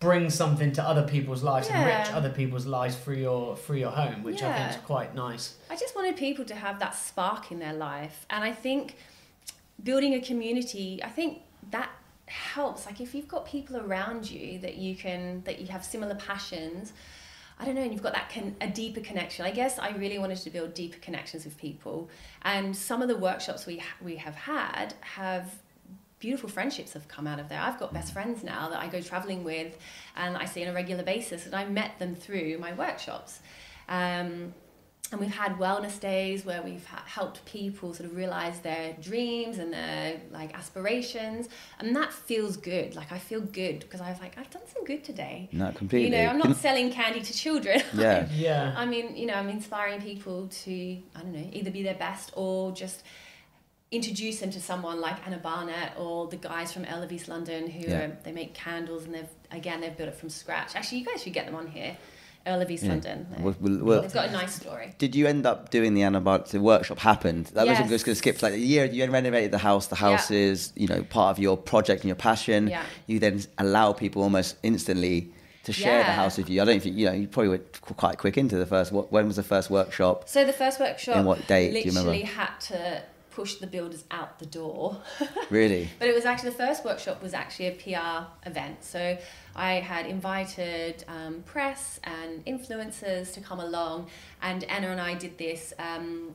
[0.00, 4.22] bring something to other people's lives, enrich other people's lives through your through your home,
[4.22, 5.54] which I think is quite nice.
[5.70, 8.26] I just wanted people to have that spark in their life.
[8.28, 8.96] And I think
[9.82, 11.88] building a community, I think that
[12.26, 12.84] helps.
[12.84, 16.92] Like if you've got people around you that you can, that you have similar passions,
[17.58, 19.46] I don't know, and you've got that con- a deeper connection.
[19.46, 22.10] I guess I really wanted to build deeper connections with people,
[22.42, 25.61] and some of the workshops we ha- we have had have
[26.22, 27.60] beautiful friendships have come out of there.
[27.60, 29.76] I've got best friends now that I go traveling with,
[30.16, 33.40] and I see on a regular basis, and I met them through my workshops.
[33.88, 34.54] Um,
[35.10, 39.58] and we've had wellness days where we've ha- helped people sort of realize their dreams
[39.58, 44.18] and their like aspirations and that feels good like i feel good because i was
[44.20, 46.08] like i've done some good today not completely.
[46.08, 48.26] you know i'm not selling candy to children Yeah.
[48.32, 48.74] Yeah.
[48.74, 50.72] i mean you know i'm inspiring people to
[51.14, 53.02] i don't know either be their best or just
[53.92, 57.98] introduce them to someone like Anna Barnett or the guys from East London who Yeah.
[57.98, 60.74] are, they make candles and they've again they've built it from scratch.
[60.74, 61.96] Actually, you guys should get them on here.
[62.44, 62.88] Earl of East Yeah.
[62.90, 63.26] London.
[63.38, 64.94] We'll- we'll- we'll- They've got a nice story.
[64.98, 67.46] Did you end up doing the Anna Barnett the workshop happened?
[67.54, 67.88] That was Yes.
[67.88, 68.84] just going to skip like a year.
[68.86, 69.86] You renovated the house.
[69.86, 70.38] The house Yeah.
[70.38, 72.66] is you know part of your project and your passion.
[72.68, 72.82] Yeah.
[73.06, 75.28] You then allow people almost instantly
[75.64, 76.60] to share the house with you.
[76.60, 77.60] I don't think you know you probably were
[77.96, 78.90] quite quick into the first.
[78.90, 80.28] What, when was the first workshop?
[80.28, 82.10] So the first workshop And what date do you remember?
[82.10, 83.02] literally had to
[83.34, 85.00] push the builders out the door.
[85.50, 85.88] Really?
[85.98, 88.82] But it was actually the first workshop was actually a PR event.
[88.82, 89.18] So
[89.54, 94.08] I had invited um, press and influencers to come along,
[94.40, 95.74] and Anna and I did this.
[95.78, 96.34] Um,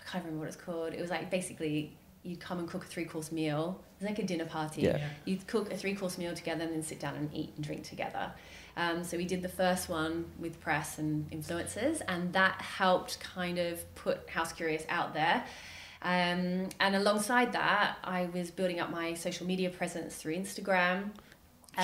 [0.00, 0.94] I can't remember what it's called.
[0.94, 1.92] It was like basically
[2.24, 3.80] you'd come and cook a three course meal.
[4.00, 4.82] It was like a dinner party.
[4.82, 4.98] Yeah.
[5.24, 7.84] You'd cook a three course meal together and then sit down and eat and drink
[7.84, 8.32] together.
[8.76, 13.58] Um, so we did the first one with press and influencers, and that helped kind
[13.58, 15.44] of put House Curious out there.
[16.02, 21.10] Um, and alongside that, I was building up my social media presence through Instagram.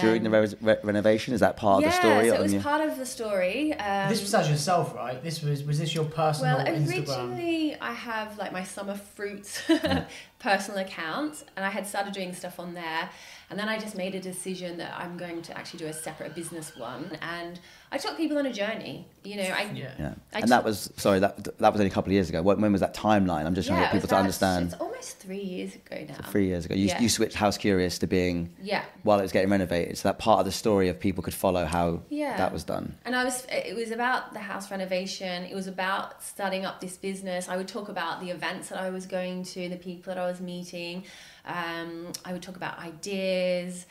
[0.00, 2.26] During the Um, re- re- renovation, is that part yeah, of the story?
[2.26, 3.74] Yeah, so it was your- part of the story.
[3.74, 5.22] Um, this was as yourself, right?
[5.22, 6.96] This was was this your personal well, Instagram?
[7.08, 10.06] originally I have like my Sommerfruits
[10.38, 13.10] personal account, and I had started doing stuff on there,
[13.52, 16.34] and then I just made a decision that I'm going to actually do a separate
[16.34, 17.60] business one, and
[17.92, 19.06] I took people on a journey.
[19.24, 19.90] You know, I Yeah.
[19.98, 20.14] Yeah.
[20.34, 22.40] I and that was sorry that that was only a couple of years ago.
[22.42, 23.44] When, when was that timeline?
[23.44, 24.72] I'm just trying to get people to understand.
[24.72, 26.28] It's almost three years ago now.
[26.30, 27.00] Three years ago, you, Yeah.
[27.02, 28.82] you switched House Curious to being Yeah.
[29.02, 29.98] while it was getting renovated.
[29.98, 32.36] So that part of the story of people could follow how Yeah.
[32.38, 32.96] that was done.
[33.04, 35.44] And I was, it was about the house renovation.
[35.44, 37.48] It was about starting up this business.
[37.48, 40.26] I would talk about the events that I was going to, the people that I
[40.26, 41.04] was meeting.
[41.44, 43.86] Um, I would talk about ideas.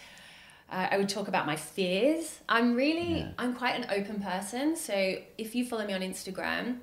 [0.72, 2.40] Uh, I would talk about my fears.
[2.48, 4.76] I'm really, I'm quite an open person.
[4.78, 6.78] So if you follow me on Instagram,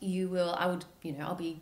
[0.00, 1.60] you will, I would, you know, I'll be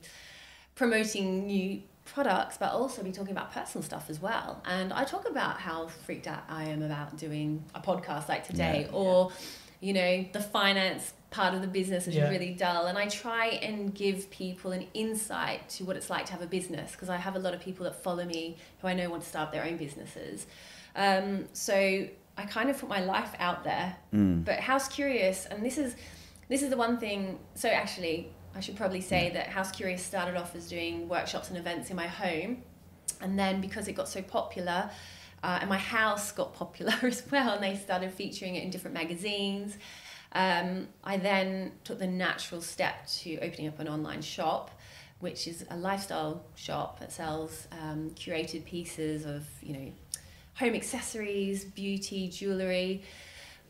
[0.74, 4.62] promoting new products, but also be talking about personal stuff as well.
[4.64, 8.87] And I talk about how freaked out I am about doing a podcast like today,
[8.88, 8.96] Yeah.
[8.96, 9.31] or
[9.81, 12.29] you know, the finance part of the business is Yeah.
[12.29, 12.87] really dull.
[12.87, 16.47] And I try and give people an insight to what it's like to have a
[16.47, 19.23] business because I have a lot of people that follow me who I know want
[19.23, 20.47] to start their own businesses.
[20.97, 21.75] Um, so
[22.37, 23.97] I kind of put my life out there.
[24.12, 25.95] But House Curious, and this is
[26.49, 27.38] this is the one thing.
[27.55, 31.57] So actually, I should probably say that House Curious started off as doing workshops and
[31.57, 32.64] events in my home,
[33.21, 34.90] and then because it got so popular.
[35.43, 38.93] Uh, and my house got popular as well, and they started featuring it in different
[38.95, 39.79] magazines.
[40.33, 44.71] Um, I then took the natural step to opening up an online shop,
[45.19, 49.93] which is a lifestyle shop that sells um, curated pieces of, you know,
[50.55, 53.03] home accessories, beauty, jewellery,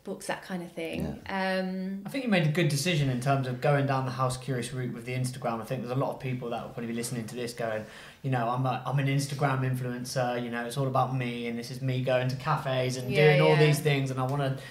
[0.03, 1.05] books, that kind of thing.
[1.29, 4.37] Um, I think you made a good decision in terms of going down the house
[4.37, 5.61] curious route with the Instagram.
[5.61, 7.85] I think there's a lot of people that will probably be listening to this going,
[8.23, 10.43] you know, I'm a, I'm an Instagram influencer.
[10.43, 13.37] You know, it's all about me, and this is me going to cafes and Yeah,
[13.37, 14.11] doing all these things.
[14.11, 14.63] And I want to.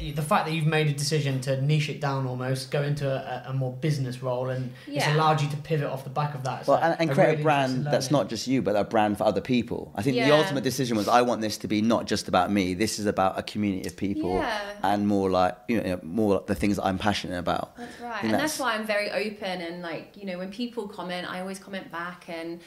[0.00, 3.50] The fact that you've made a decision to niche it down almost, go into a,
[3.50, 6.60] a more business role, and it's allowed you to pivot off the back of that.
[6.60, 8.74] It's Well, like and, and a create really a brand that's not just you, but
[8.74, 9.92] a brand for other people.
[9.94, 12.74] I think the ultimate decision was I want this to be not just about me.
[12.74, 14.60] This is about a community of people, Yeah.
[14.82, 17.76] and more like you know more the things that I'm passionate about.
[17.76, 18.12] That's right.
[18.20, 21.30] think And that's that's- why I'm very open and like, you know, when people comment,
[21.30, 22.60] I always comment back and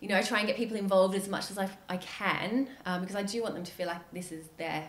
[0.00, 3.00] you know, I try and get people involved as much as I, I can um,
[3.00, 4.88] because I do want them to feel like this is their,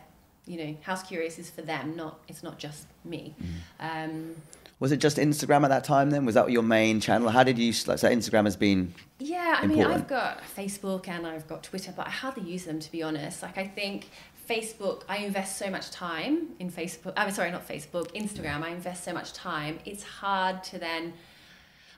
[0.50, 3.36] you know, House Curious is for them, not it's not just me.
[3.80, 4.06] Mm.
[4.10, 4.36] Um,
[4.80, 6.10] Was it just Instagram at that time?
[6.10, 7.30] Then was that your main channel?
[7.30, 8.00] How did you like?
[8.00, 9.86] So Instagram has been Yeah, I mean.
[9.86, 13.44] I've got Facebook and I've got Twitter, but I hardly use them to be honest.
[13.44, 14.10] Like, I think
[14.50, 17.14] Facebook, I invest so much time in Facebook.
[17.16, 18.64] I'm sorry, not Facebook, Instagram.
[18.64, 19.78] I invest so much time.
[19.86, 21.14] It's hard to then.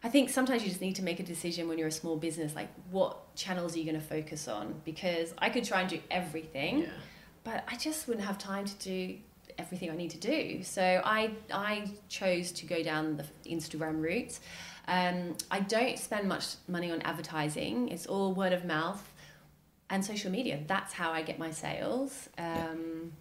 [0.03, 2.55] I think sometimes you just need to make a decision when you're a small business,
[2.55, 4.81] like what channels are you going to focus on?
[4.83, 6.89] Because I could try and do everything, Yeah.
[7.43, 9.17] But I just wouldn't have time to do
[9.57, 10.63] everything I need to do.
[10.63, 14.39] So I I chose to go down the Instagram route.
[14.87, 17.89] Um, I don't spend much money on advertising.
[17.89, 19.11] It's all word of mouth
[19.89, 20.59] and social media.
[20.67, 22.29] That's how I get my sales.
[22.37, 23.11] Um,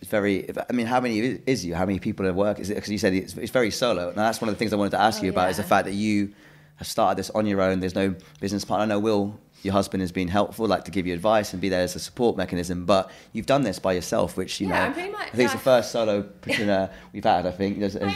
[0.00, 0.48] it's very.
[0.68, 1.74] I mean, how many is- is you?
[1.74, 2.58] How many people at work?
[2.58, 4.08] Is it because you said it's, it's very solo?
[4.08, 5.62] And that's one of the things I wanted to ask Oh, you about is the
[5.62, 6.34] fact that you
[6.76, 7.80] have started this on your own.
[7.80, 8.82] There's no business partner.
[8.84, 11.68] I know Will, your husband, has been helpful, like to give you advice and be
[11.68, 12.84] there as a support mechanism.
[12.84, 14.84] But you've done this by yourself, which you Yeah, know.
[14.86, 17.46] I'm pretty much- I think it's the first solo entrepreneur we've had.
[17.46, 17.78] I think.
[17.78, 18.06] There's- I know,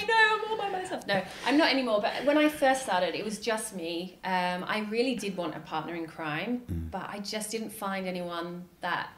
[0.44, 1.06] I'm all by myself.
[1.06, 2.00] No, I'm not anymore.
[2.02, 4.18] But when I first started, it was just me.
[4.24, 6.90] Um, I really did want a partner in crime, Mm.
[6.90, 9.08] but I just didn't find anyone that.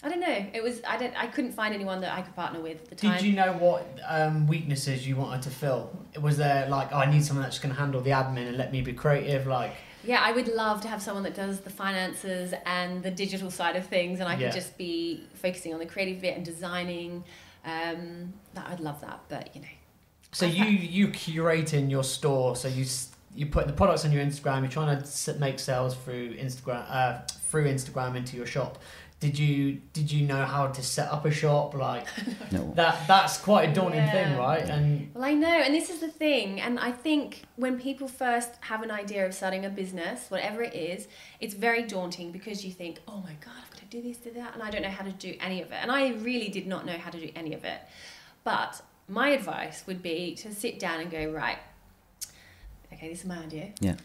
[0.00, 0.46] I don't know.
[0.54, 2.94] It was I don't I couldn't find anyone that I could partner with at the
[2.94, 3.16] time.
[3.16, 5.90] Did you know what um, weaknesses you wanted to fill?
[6.22, 8.70] Was there like, oh, I need someone that's going to handle the admin and let
[8.70, 9.48] me be creative?
[9.48, 9.72] Like,
[10.04, 13.76] Yeah, I would love to have someone that does the finances and the digital side
[13.76, 14.46] of things, and I Yeah.
[14.48, 17.24] could just be focusing on the creative bit and designing.
[17.64, 19.68] Um, that I'd love that, but you know,
[20.32, 22.56] so you you curating your store.
[22.56, 22.86] So you
[23.34, 24.60] you put the products on your Instagram.
[24.60, 27.18] You're trying to make sales through Instagram uh,
[27.50, 28.78] through Instagram into your shop.
[29.20, 31.74] Did you did you know how to set up a shop?
[31.74, 32.06] Like
[32.52, 32.72] No.
[32.76, 34.12] that that's quite a daunting Yeah.
[34.12, 34.62] thing, right?
[34.68, 36.60] And Well, I know, and this is the thing.
[36.60, 40.72] And I think when people first have an idea of starting a business, whatever it
[40.74, 41.08] is,
[41.40, 44.30] it's very daunting because you think, oh my God, I've got to do this, do
[44.32, 45.78] that, and I don't know how to do any of it.
[45.82, 47.80] And I really did not know how to do any of it.
[48.44, 51.58] But my advice would be to sit down and go, right,
[52.92, 53.70] okay, this is my idea.
[53.80, 53.96] Yeah.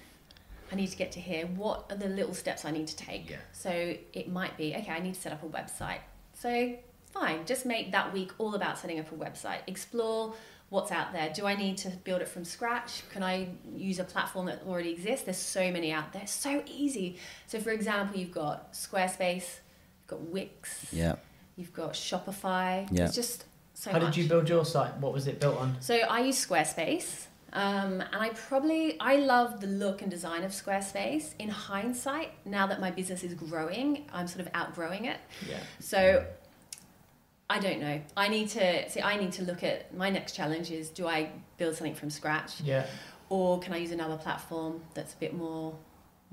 [0.73, 1.45] I need to get to here.
[1.45, 3.29] What are the little steps I need to take?
[3.29, 3.37] Yeah.
[3.51, 3.69] So
[4.11, 5.99] it might be, okay, I need to set up a website.
[6.33, 6.73] So
[7.11, 9.59] fine, just make that week all about setting up a website.
[9.67, 10.33] Explore
[10.69, 11.31] what's out there.
[11.31, 13.03] Do I need to build it from scratch?
[13.11, 15.25] Can I use a platform that already exists?
[15.25, 16.25] There's so many out there.
[16.25, 17.17] So easy.
[17.45, 19.59] So for example, you've got Squarespace,
[20.01, 21.17] you've got Wix, Yeah.
[21.55, 22.87] you've got Shopify.
[22.91, 23.05] Yeah.
[23.05, 24.15] It's just so how much.
[24.15, 24.97] did you build your site?
[24.97, 25.77] What was it built on?
[25.81, 30.51] So I use Squarespace, um, and I probably I love the look and design of
[30.51, 31.33] Squarespace.
[31.39, 35.17] In hindsight, now that my business is growing, I'm sort of outgrowing it.
[35.47, 35.59] Yeah.
[35.79, 36.25] So
[37.49, 38.01] I don't know.
[38.17, 39.01] I need to see.
[39.01, 42.59] I need to look at my next challenge is: do I build something from scratch,
[42.61, 42.85] Yeah.
[43.29, 45.75] or can I use another platform that's a bit more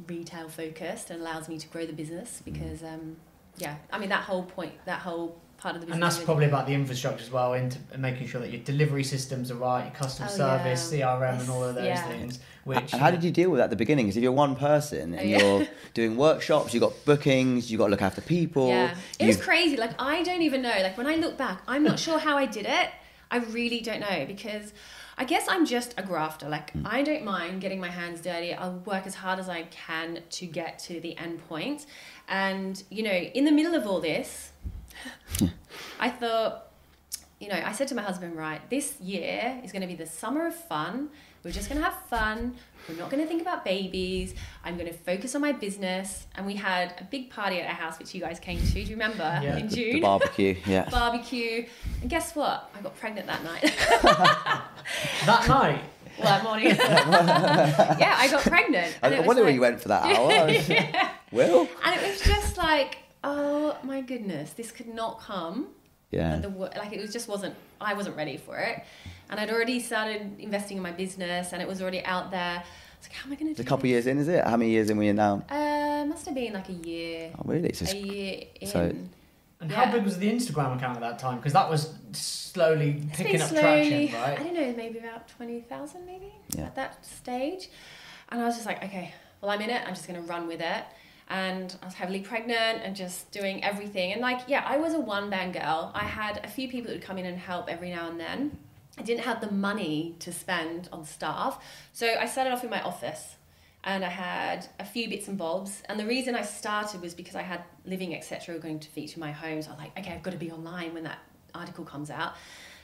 [0.06, 2.40] retail focused and allows me to grow the business?
[2.42, 3.16] Because um,
[3.58, 5.94] yeah, I mean that whole point, that whole part of the business.
[5.96, 9.04] And that's is- probably about the infrastructure as well, into making sure that your delivery
[9.04, 11.06] systems are right, your customer Oh, service, yeah.
[11.06, 12.08] CRM, and all of those Yeah.
[12.08, 12.38] things.
[12.64, 14.06] Which And how did you deal with that at the beginning?
[14.06, 15.38] Because if you're one person and Oh, yeah.
[15.38, 18.68] you're doing workshops, you've got bookings, you've got to look after people.
[18.68, 19.76] Yeah, it was you've- crazy.
[19.76, 20.74] Like I don't even know.
[20.82, 22.88] Like when I look back, I'm not sure how I did it.
[23.30, 24.72] I really don't know because
[25.16, 26.48] I guess I'm just a grafter.
[26.48, 26.82] Like mm.
[26.84, 28.54] I don't mind getting my hands dirty.
[28.54, 31.86] I'll work as hard as I can to get to the end point.
[32.28, 34.52] And you know, in the middle of all this,
[36.00, 36.72] I thought,
[37.38, 40.06] you know, I said to my husband, right, this year is going to be the
[40.06, 41.10] summer of fun.
[41.42, 42.54] We're just going to have fun.
[42.88, 44.34] We're not going to think about babies.
[44.64, 46.26] I'm going to focus on my business.
[46.34, 48.72] And we had a big party at our house, which you guys came to.
[48.72, 49.56] Do you remember Yeah.
[49.56, 49.92] in the, June?
[49.94, 50.88] the barbecue, yeah.
[50.90, 51.66] Barbecue.
[52.02, 52.70] And guess what?
[52.76, 53.62] I got pregnant that night.
[55.26, 55.80] that night?
[56.18, 56.66] well, that morning.
[56.76, 58.98] yeah, I got pregnant.
[59.02, 61.06] I, I was wonder where you went for that hour.
[61.32, 61.68] Will?
[61.84, 65.68] And it was just like, oh my goodness, this could not come
[66.10, 66.36] Yeah.
[66.36, 68.82] the like it was just wasn't I wasn't ready for it,
[69.30, 72.62] and I'd already started investing in my business, and it was already out there.
[72.98, 73.62] It's like, how am I going to It's do?
[73.62, 73.90] a couple this?
[73.90, 74.44] years in, is it?
[74.44, 75.42] How many years in were you now?
[75.48, 77.32] Uh, must have been like a year.
[77.38, 77.72] Oh, really?
[77.72, 78.68] So a year in.
[78.68, 78.92] so-
[79.62, 79.84] And Yeah.
[79.84, 81.36] how big was the Instagram account at that time?
[81.36, 84.40] Because that was slowly It's picking been up slowly, traction, right?
[84.40, 86.64] I don't know, maybe about twenty thousand, maybe Yeah.
[86.64, 87.68] at that stage.
[88.30, 89.82] And I was just like, okay, well, I'm in it.
[89.86, 90.84] I'm just going to run with it.
[91.28, 94.12] And I was heavily pregnant and just doing everything.
[94.12, 95.90] And like, yeah, I was a one man girl.
[95.94, 98.58] I had a few people that would come in and help every now and then.
[99.00, 101.58] I didn't have the money to spend on staff.
[101.92, 103.36] So I started off in my office
[103.82, 105.82] and I had a few bits and bobs.
[105.88, 108.58] And the reason I started was because I had Living Etc.
[108.58, 109.62] going to feature my home.
[109.62, 111.18] So I was like, okay, I've got to be online when that
[111.54, 112.34] article comes out.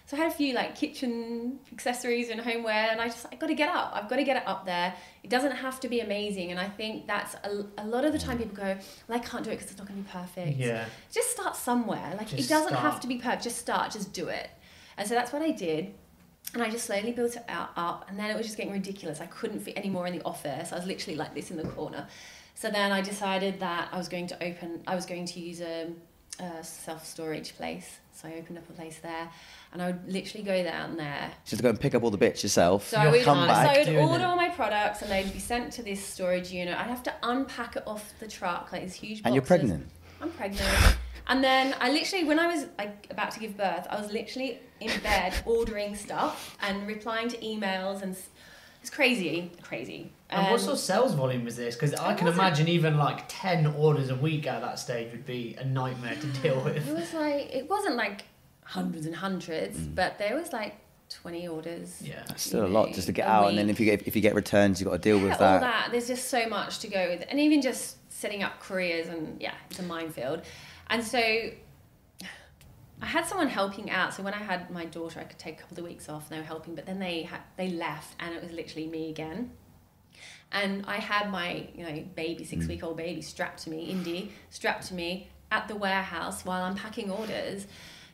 [0.06, 3.48] So I had a few like kitchen accessories and homeware, and I just I got
[3.48, 3.90] to get up.
[3.92, 4.94] I've got to get it up there.
[5.24, 8.18] It doesn't have to be amazing, and I think that's a, a lot of the
[8.20, 8.76] time people go,
[9.08, 10.58] well, I can't do it because it's not going to be perfect.
[10.58, 10.84] Yeah.
[11.12, 12.14] Just start somewhere.
[12.16, 12.82] Like Just it doesn't start.
[12.82, 13.42] have to be perfect.
[13.42, 13.90] Just start.
[13.90, 14.48] Just do it.
[14.96, 15.92] And so that's what I did.
[16.54, 19.20] And I just slowly built it out up, and then it was just getting ridiculous.
[19.20, 20.72] I couldn't fit any more in the office.
[20.72, 22.06] I was literally like this in the corner.
[22.54, 24.82] So then I decided that I was going to open.
[24.86, 25.88] I was going to use a,
[26.40, 27.98] a self storage place.
[28.14, 29.28] So I opened up a place there,
[29.74, 31.30] and I would literally go down there.
[31.44, 32.88] Just go and pick up all the bits yourself.
[32.88, 33.52] So I You'll would, come so.
[33.52, 34.26] I would order it.
[34.26, 36.74] all my products, and they'd be sent to this storage unit.
[36.74, 39.20] I'd have to unpack it off the truck, like these huge.
[39.26, 39.86] And you're pregnant?
[40.22, 40.96] I'm pregnant.
[41.28, 44.60] And then I literally, when I was like about to give birth, I was literally
[44.80, 48.16] in bed ordering stuff and replying to emails, and
[48.80, 50.12] it's crazy, crazy.
[50.30, 51.74] And what Um, sort of sales volume was this?
[51.74, 55.56] Because I can imagine even like 10 orders a week at that stage would be
[55.58, 56.92] a nightmare to deal It with.
[56.92, 58.24] was like it wasn't like
[58.64, 60.76] hundreds and hundreds, but there was like
[61.10, 62.02] 20 orders.
[62.04, 62.22] Yeah.
[62.30, 64.14] It's still a lot just to get a out, and then if you get if
[64.14, 65.60] you get returns, you've got to deal yeah, with all that.
[65.60, 65.88] that.
[65.90, 69.54] There's just so much to go with, and even just setting up careers, and yeah,
[69.70, 70.42] it's a minefield.
[70.88, 71.18] And so,
[73.00, 74.14] I had someone helping out.
[74.14, 76.30] So when I had my daughter, I could take a couple of weeks off.
[76.30, 79.10] And they were helping, but then they had, they left, and it was literally me
[79.10, 79.50] again.
[80.52, 82.46] And I had my you know baby, mm.
[82.46, 86.62] six week old baby, strapped to me, Indy, strapped to me at the warehouse while
[86.62, 87.66] I'm packing orders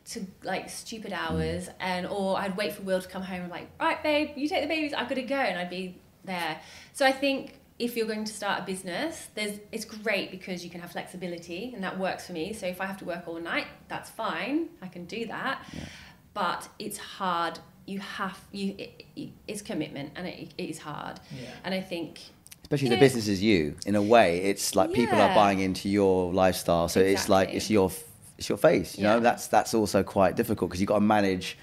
[0.05, 1.17] to like stupid mm.
[1.17, 4.31] hours and or I'd wait for Will to come home and be like, right babe,
[4.35, 6.59] you take the babies, I've got to go and I'd be there.
[6.93, 10.69] So I think if you're going to start a business, there's it's great because you
[10.69, 12.53] can have flexibility and that works for me.
[12.53, 14.69] So if I have to work all night, that's fine.
[14.81, 15.65] I can do that.
[16.33, 17.59] But it's hard.
[17.85, 21.19] You have you it, it, it's commitment and it, it is hard.
[21.31, 21.49] Yeah.
[21.63, 22.21] And I think
[22.63, 22.97] Especially if Yeah.
[22.97, 23.75] the business is you.
[23.85, 27.69] In a way, it's like people are buying into your lifestyle, so it's like it's
[27.69, 27.91] your
[28.37, 28.97] it's your face.
[28.97, 31.57] You know, that's that's also quite difficult because you've got to manage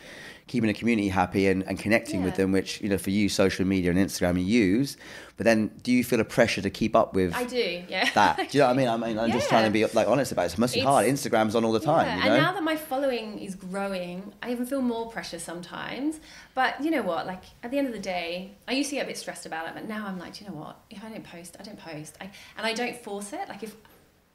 [0.51, 3.65] keeping the community happy and, and connecting with them, which you know for you, social
[3.65, 4.97] media and Instagram you use.
[5.37, 8.11] But then, do you feel a pressure to keep up with I do, yeah.
[8.15, 8.37] that?
[8.37, 8.89] Do you know what I mean?
[8.89, 10.53] I mean, I'm just trying to be like honest about it.
[10.53, 11.07] It must be It's- hard.
[11.07, 12.07] Instagram's on all the time.
[12.07, 12.35] Yeah, you know?
[12.35, 16.19] and now that my following is growing, I even feel more pressure sometimes.
[16.55, 17.29] But you know what?
[17.29, 19.69] Like at the end of the day, I used to get a bit stressed about
[19.69, 20.81] it, but now I'm like, "Do you know what?
[20.91, 22.17] If I don't post, I don't post.
[22.21, 22.25] I,
[22.59, 23.49] and I don't force it.
[23.49, 23.77] Like if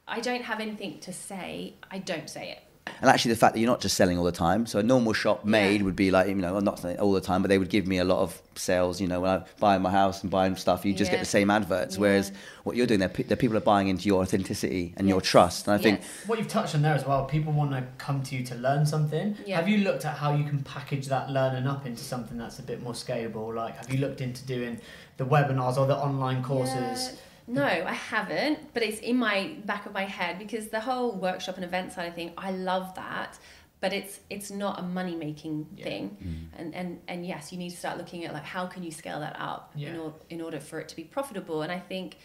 [0.08, 2.62] I don't have anything to say, I don't say it.
[3.00, 4.64] And actually, the fact that you're not just selling all the time.
[4.64, 5.84] So a normal shop made Yeah.
[5.84, 7.86] would be like, you know, I'm not selling all the time, but they would give
[7.86, 9.00] me a lot of sales.
[9.00, 11.50] You know, when I buy my house and buying stuff, you just get the same
[11.50, 11.96] adverts.
[11.96, 12.00] Yeah.
[12.02, 12.32] Whereas
[12.64, 15.66] what you're doing, there, the people are buying into your authenticity and your trust.
[15.66, 18.36] And I think What you've touched on there as well, people want to come to
[18.36, 19.36] you to learn something.
[19.44, 19.56] Yeah.
[19.56, 22.62] Have you looked at how you can package that learning up into something that's a
[22.62, 23.54] bit more scalable?
[23.54, 24.80] Like, have you looked into doing
[25.16, 27.18] the webinars or the online courses?
[27.48, 27.54] Yeah.
[27.54, 31.56] No, I haven't, but it's in my back of my head because the whole workshop
[31.56, 33.38] and event side of thing, I love that,
[33.80, 35.84] but it's it's not a money making Yeah.
[35.84, 36.58] thing, mm.
[36.60, 39.20] and and and yes, you need to start looking at like how can you scale
[39.20, 42.16] that up in, or, in order for it to be profitable, and I think,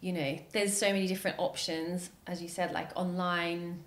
[0.00, 3.84] you know, there's so many different options, as you said, like online.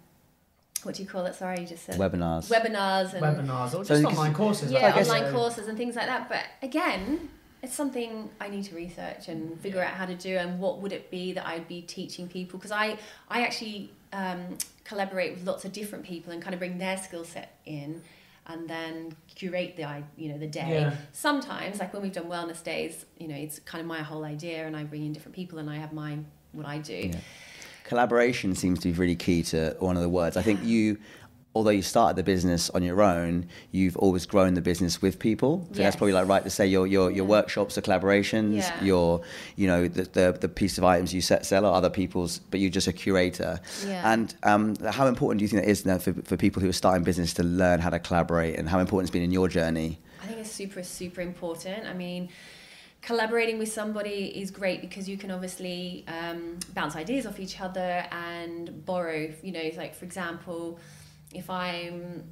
[0.83, 1.35] What do you call it?
[1.35, 2.49] Sorry, you just said webinars.
[2.49, 4.71] webinars and Webinars or just you- online courses?
[4.71, 5.33] yeah, like online said.
[5.33, 6.27] courses and things like that.
[6.29, 7.29] But again,
[7.63, 10.35] it's something I need to research and figure out how to do.
[10.37, 12.57] And what would it be that I'd be teaching people?
[12.57, 12.97] Because I,
[13.29, 17.23] I actually um, collaborate with lots of different people and kind of bring their skill
[17.23, 18.01] set in,
[18.47, 20.81] and then curate the you know the day.
[20.81, 20.95] Yeah.
[21.13, 24.65] Sometimes, like when we've done wellness days, you know, it's kind of my whole idea,
[24.65, 26.17] and I bring in different people, and I have my
[26.51, 27.11] what I do.
[27.13, 27.15] Yeah.
[27.83, 30.37] Collaboration seems to be really key to one of the words.
[30.37, 30.97] I think you,
[31.53, 35.67] although you started the business on your own, you've always grown the business with people.
[35.73, 37.29] So that's probably like right to say your your, your Yeah.
[37.29, 38.55] workshops are collaborations.
[38.57, 38.83] Yeah.
[38.83, 39.21] Your
[39.57, 42.59] you know the, the the piece of items you set sell are other people's, but
[42.61, 43.59] you're just a curator.
[43.85, 44.11] Yeah.
[44.13, 46.73] And um, how important do you think that is now for, for people who are
[46.73, 49.99] starting business to learn how to collaborate, and how important it's been in your journey?
[50.23, 51.85] I think it's super, super important.
[51.85, 52.29] I mean,
[53.01, 58.05] collaborating with somebody is great because you can obviously um, bounce ideas off each other
[58.11, 59.31] and borrow.
[59.43, 60.79] You know, like for example,
[61.33, 62.23] if I'm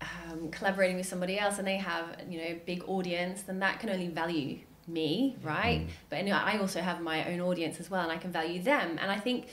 [0.00, 3.80] um, collaborating with somebody else and they have you know a big audience, then that
[3.80, 5.86] can only value me, right?
[6.08, 8.98] But anyway, I also have my own audience as well, and I can value them.
[9.00, 9.48] And I think,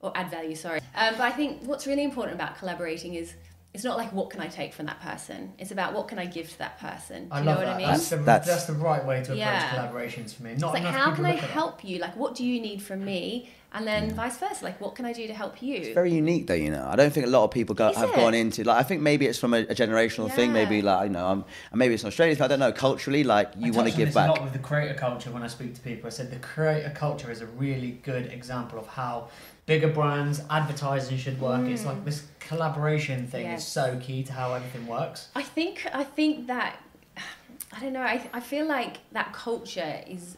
[0.00, 0.80] or add value, sorry.
[0.94, 3.34] Um, but I think what's really important about collaborating is.
[3.74, 5.52] It's not like what can I take from that person.
[5.58, 7.24] It's about what can I give to that person.
[7.28, 7.74] Do I you love know what that.
[7.74, 7.86] I mean?
[7.88, 9.68] That's, the, That's- that's, the right way to approach Yeah.
[9.90, 10.54] collaborations for me.
[10.54, 11.50] Not It's like, how can I look at that.
[11.50, 11.98] help you?
[11.98, 13.50] Like, what do you need from me?
[13.74, 14.64] And then vice versa.
[14.64, 15.74] Like, what can I do to help you?
[15.76, 16.54] It's very unique, though.
[16.54, 18.14] You know, I don't think a lot of people go, Is have it?
[18.14, 18.78] gone into like.
[18.78, 20.52] I think maybe it's from a, a generational thing.
[20.52, 22.44] Maybe like you know, I'm, and maybe it's an Australian thing.
[22.44, 22.72] I don't know.
[22.72, 24.28] Culturally, like you want to touched on give this back.
[24.28, 26.06] a lot with the creator culture when I speak to people.
[26.06, 29.28] I said the creator culture is a really good example of how
[29.66, 31.66] bigger brands, advertising should work.
[31.66, 33.50] It's like this collaboration thing Mm.
[33.50, 33.62] Yes.
[33.62, 35.28] is so key to how everything works.
[35.34, 36.78] I think I think that
[37.72, 38.02] I don't know.
[38.02, 40.36] I, I feel like that culture is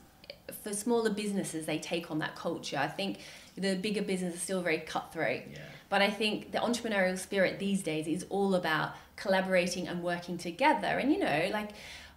[0.67, 1.67] for smaller businesses.
[1.67, 2.77] They take on that culture.
[2.79, 3.19] I think
[3.57, 5.43] the bigger businesses are still very cutthroat.
[5.53, 5.59] Yeah.
[5.89, 10.99] But I think the entrepreneurial spirit these days is all about collaborating and working together.
[10.99, 11.71] And you know, like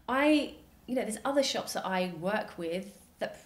[0.07, 0.53] I,
[0.88, 2.88] you know, there's other shops that I work with
[3.19, 3.45] that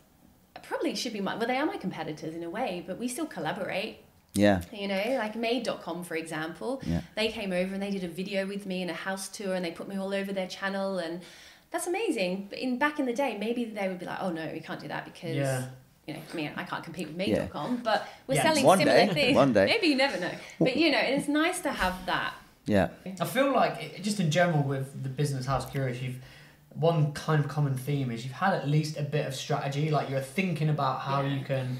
[0.63, 3.25] probably should be my well, they are my competitors in a way, but we still
[3.25, 3.97] collaborate.
[4.33, 4.61] Yeah.
[4.71, 7.01] You know, like Made.com, for example, Yeah.
[7.15, 9.63] they came over and they did a video with me and a house tour and
[9.63, 11.21] they put me all over their channel and
[11.73, 12.47] that's amazing.
[12.49, 14.79] But in back in the day, maybe they would be like, oh no, we can't
[14.79, 15.65] do that because, Yeah.
[16.07, 17.47] you know, I mean, I can't compete with Yeah.
[17.83, 18.43] But we're Yeah.
[18.43, 19.35] selling One similar day, things.
[19.35, 19.65] one day.
[19.65, 20.31] Maybe you never know.
[20.59, 22.35] But, you know, it's nice to have that.
[22.65, 22.89] Yeah.
[23.19, 26.19] I feel like it, just in general with the business house curious, you've
[26.75, 29.89] one kind of common theme is you've had at least a bit of strategy.
[29.91, 31.33] Like you're thinking about how Yeah.
[31.35, 31.77] you can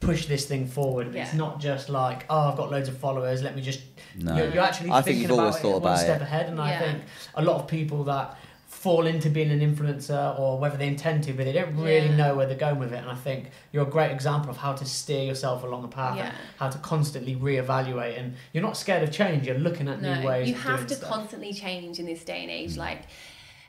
[0.00, 1.08] push this thing forward.
[1.08, 3.42] And It's not just like, oh, I've got loads of followers.
[3.42, 3.80] Let me just.
[4.18, 4.36] No.
[4.36, 6.46] You're, you're actually I think thinking you've always about thought it one about step ahead.
[6.48, 7.02] And I think
[7.34, 8.36] a lot of people that
[8.82, 12.16] fall into being an influencer or whether they intend to, but they don't really Yeah.
[12.16, 12.96] know where they're going with it.
[12.96, 16.16] And I think you're a great example of how to steer yourself along a path
[16.16, 16.26] Yeah.
[16.26, 18.18] and how to constantly reevaluate.
[18.18, 19.46] And you're not scared of change.
[19.46, 20.48] You're looking at new no, ways.
[20.48, 21.10] you of have doing to stuff.
[21.10, 22.78] constantly change in this day and age mm.
[22.78, 23.02] like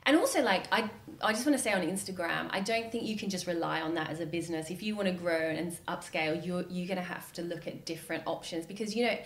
[0.06, 0.80] and also like i
[1.22, 3.94] i just want to say on instagram i don't think you can just rely on
[3.94, 7.02] that as a business if you want to grow and upscale you're you're going to
[7.14, 9.16] have to look at different options because you know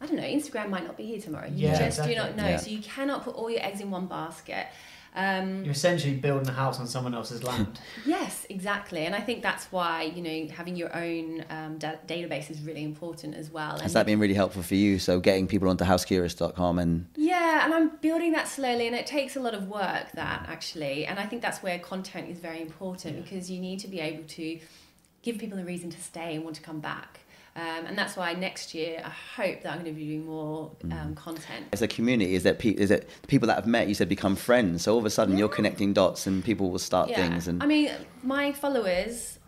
[0.00, 0.22] I don't know.
[0.24, 1.46] Instagram might not be here tomorrow.
[1.46, 2.14] You Yeah, just exactly.
[2.16, 2.48] do not know.
[2.48, 2.56] Yeah.
[2.56, 4.66] So you cannot put all your eggs in one basket.
[5.14, 7.78] Um, You're essentially building a house on someone else's land.
[8.06, 12.50] Yes, exactly, and I think that's why you know having your own um, da- database
[12.50, 13.72] is really important as well.
[13.72, 14.98] Has And- that been really helpful for you?
[14.98, 19.36] So getting people onto housecurious.com and Yeah, and I'm building that slowly, and it takes
[19.36, 20.12] a lot of work.
[20.14, 23.88] That actually, and I think that's where content is very important because you need to
[23.88, 24.58] be able to
[25.22, 27.20] give people a reason to stay and want to come back.
[27.54, 30.70] Um, and that's why next year I hope that I'm going to be doing more
[30.90, 31.66] um, content.
[31.72, 34.36] as a community, is that pe- is it people that I've met you said become
[34.36, 34.82] friends?
[34.82, 37.48] So all of a sudden you're connecting dots and people will start things.
[37.48, 37.90] And I mean,
[38.22, 39.38] my followers,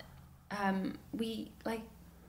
[0.51, 1.81] um, we like,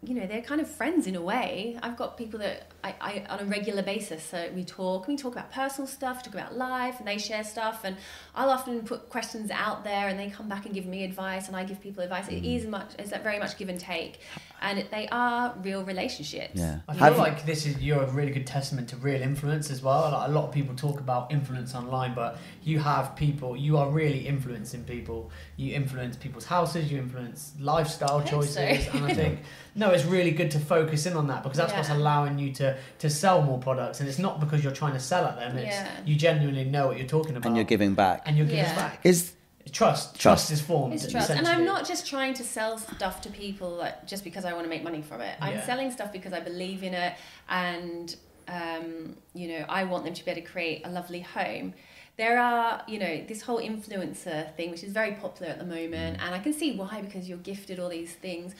[0.08, 1.78] you know, they're kind of friends in a way.
[1.82, 4.24] I've got people that I, I on a regular basis.
[4.24, 5.08] So we talk.
[5.08, 7.82] We talk about personal stuff, talk about life, and they share stuff.
[7.84, 7.98] And
[8.36, 11.56] I'll often put questions out there, and they come back and give me advice, and
[11.58, 12.28] I give people advice.
[12.28, 12.56] It Mm.
[12.56, 12.92] is much.
[13.00, 14.20] It's that very much give and take,
[14.62, 16.52] and they are real relationships.
[16.56, 16.80] Yeah.
[16.88, 17.18] I feel know?
[17.18, 20.12] like this is you're a really good testament to real influence as well.
[20.12, 23.56] Like a lot of people talk about influence online, but you have people.
[23.58, 25.32] You are really influencing people.
[25.58, 26.92] You influence people's houses.
[26.92, 28.92] You influence lifestyle hope choices, so.
[28.94, 29.40] and I think
[29.76, 32.78] no, it's really good to focus in on that because that's what's allowing you to
[33.00, 34.00] to sell more products.
[34.00, 35.58] And it's not because you're trying to sell at them.
[35.58, 35.90] It's Yeah.
[36.06, 38.22] you genuinely know what you're talking about, and you're giving back.
[38.26, 38.76] and you're giving Yeah.
[38.76, 39.00] back.
[39.04, 39.34] Is
[39.72, 40.52] Trust, trust, Trust.
[40.52, 40.94] is formed.
[40.94, 44.46] It's trust, and I'm not just trying to sell stuff to people like, just because
[44.46, 45.36] I want to make money from it.
[45.42, 45.66] I'm Yeah.
[45.66, 47.14] selling stuff because I believe in it,
[47.50, 48.16] and
[48.48, 51.74] um, you know, I want them to be able to create a lovely home.
[52.16, 56.20] There are, you know, this whole influencer thing, which is very popular at the moment,
[56.22, 58.54] and I can see why because you're gifted all these things.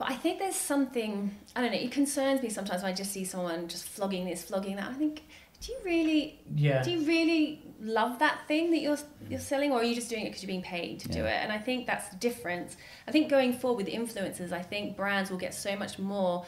[0.00, 1.78] But I think there's something I don't know.
[1.78, 4.88] It concerns me sometimes when I just see someone just flogging this, flogging that.
[4.88, 5.22] I think,
[5.60, 6.82] do you really Yeah.
[6.82, 8.96] do you really love that thing that you're
[9.28, 11.38] you're selling or are you just doing it because you're being paid to do it
[11.42, 12.76] and i think that's the difference
[13.08, 16.44] i think going forward with influencers i think brands will get so much more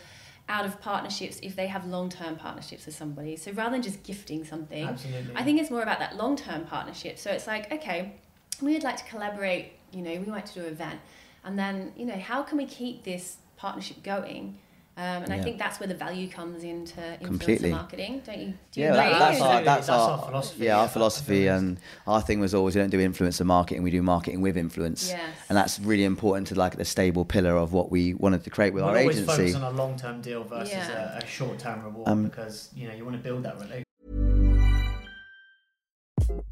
[0.51, 4.45] out of partnerships if they have long-term partnerships with somebody so rather than just gifting
[4.45, 5.35] something Absolutely.
[5.35, 8.13] i think it's more about that long-term partnership so it's like okay
[8.61, 11.01] we would like to collaborate you know we like to do an event
[11.45, 14.59] and then you know how can we keep this partnership going
[14.95, 17.71] um, and I think that's where the value comes into influencer Completely.
[17.71, 18.53] marketing, don't you?
[18.73, 21.63] Do you yeah, that, that's our that's, that's our, our philosophy, Yeah, our philosophy, that's
[21.63, 25.09] and our thing was always we don't do influencer marketing, we do marketing with influence,
[25.09, 25.21] Yes.
[25.49, 28.75] and that's really important to like the stable pillar of what we wanted to create
[28.75, 29.53] with We'll our always agency.
[29.53, 31.15] focus on a long-term deal versus Yeah.
[31.15, 33.87] a, a short-term reward Um, because you know you want to build that relationship.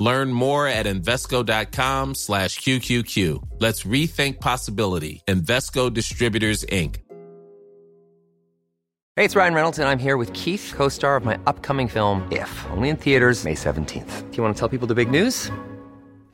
[0.00, 3.60] Learn more at Invesco.com slash QQQ.
[3.60, 5.22] Let's rethink possibility.
[5.28, 6.96] Invesco Distributors, Inc.
[9.16, 12.26] Hey, it's Ryan Reynolds, and I'm here with Keith, co star of my upcoming film,
[12.32, 14.30] If, only in theaters, May 17th.
[14.30, 15.52] Do you want to tell people the big news?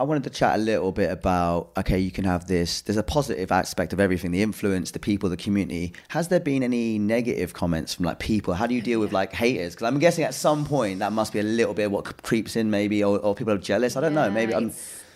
[0.00, 2.80] I wanted to chat a little bit about okay, you can have this.
[2.80, 5.92] There's a positive aspect of everything: the influence, the people, the community.
[6.08, 8.54] Has there been any negative comments from like people?
[8.54, 9.74] How do you deal with like haters?
[9.74, 12.56] Because I'm guessing at some point that must be a little bit of what creeps
[12.56, 13.94] in, maybe, or, or people are jealous.
[13.94, 14.30] I don't know.
[14.30, 14.72] Maybe I'm.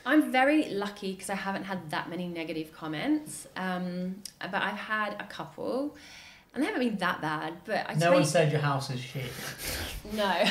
[0.07, 3.47] I'm very lucky because I haven't had that many negative comments.
[3.57, 5.97] Um, but I've had a couple,
[6.53, 7.55] and they haven't been that bad.
[7.64, 9.32] But I No tell one you- said your house is shit.
[10.12, 10.24] No.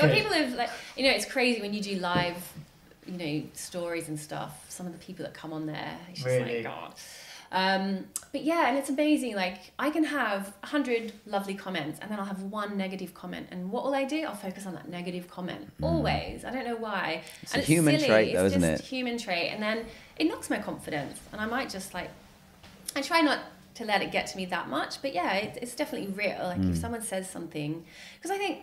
[0.00, 2.36] well, people have like you know it's crazy when you do live,
[3.06, 4.64] you know stories and stuff.
[4.68, 6.62] Some of the people that come on there, it's just Really?
[6.62, 6.94] like God.
[7.52, 9.34] Um, but yeah, and it's amazing.
[9.34, 13.48] Like I can have a hundred lovely comments, and then I'll have one negative comment.
[13.50, 14.22] And what will I do?
[14.24, 16.44] I'll focus on that negative comment always.
[16.44, 17.22] I don't know why.
[17.24, 17.42] Mm.
[17.42, 18.08] It's and a human silly.
[18.08, 18.86] trait though, it's isn't just it?
[18.88, 19.84] Human trait, and then
[20.16, 22.10] it knocks my confidence, and I might just like
[22.94, 23.40] I try not
[23.76, 26.38] to let it get to me that much, but yeah, it, it's definitely real.
[26.44, 26.70] Like Mm.
[26.72, 27.84] if someone says something,
[28.16, 28.60] because I think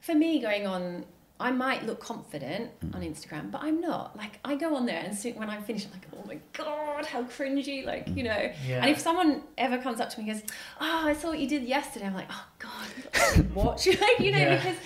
[0.00, 1.04] for me going on,
[1.40, 2.94] I might look confident Mm.
[2.96, 4.16] on Instagram, but I'm not.
[4.16, 7.06] Like I go on there and so when I'm finished, I'm like, oh my god,
[7.06, 7.84] how cringy!
[7.86, 8.16] Like Mm.
[8.16, 8.52] you know.
[8.66, 8.80] Yeah.
[8.82, 11.48] And if someone ever comes up to me and goes, oh, I saw what you
[11.48, 14.56] did yesterday, I'm like, oh god, you watch, like you know, Yeah.
[14.56, 14.76] because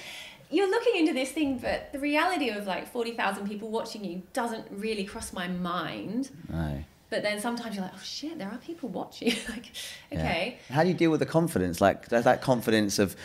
[0.50, 4.22] you're looking into this thing, but the reality of like forty thousand people watching you
[4.34, 6.30] doesn't really cross my mind.
[6.50, 6.84] No.
[7.08, 9.28] But then sometimes you're like, oh shit, there are people watching.
[9.48, 9.66] like,
[10.10, 10.18] Yeah.
[10.20, 10.58] okay.
[10.70, 11.80] How do you deal with the confidence?
[11.80, 13.16] Like there's that confidence of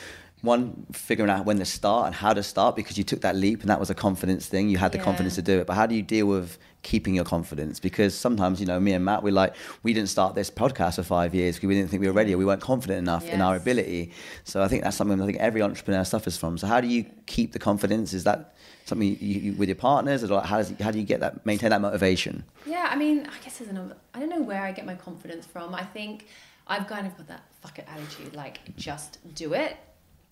[0.41, 3.61] one figuring out when to start and how to start because you took that leap
[3.61, 4.69] and that was a confidence thing.
[4.69, 5.03] You had the Yeah.
[5.03, 5.65] confidence to do it.
[5.67, 7.79] But how do you deal with keeping your confidence?
[7.79, 11.03] Because sometimes, you know, me and Matt, we like we didn't start this podcast for
[11.03, 13.41] five years because we didn't think we were ready or we weren't confident enough in
[13.41, 14.11] our ability.
[14.43, 16.57] So I think that's something I think every entrepreneur suffers from.
[16.59, 18.13] So how do you keep the confidence?
[18.13, 18.53] Is that
[18.85, 21.71] something you, you, with your partners or how, does, how do you get that maintain
[21.71, 22.43] that motivation?
[22.65, 23.97] Yeah, I mean, I guess there's another.
[24.13, 25.73] I don't know where I get my confidence from.
[25.73, 26.27] I think
[26.67, 29.77] I've kind of got that fuck it attitude, like just do it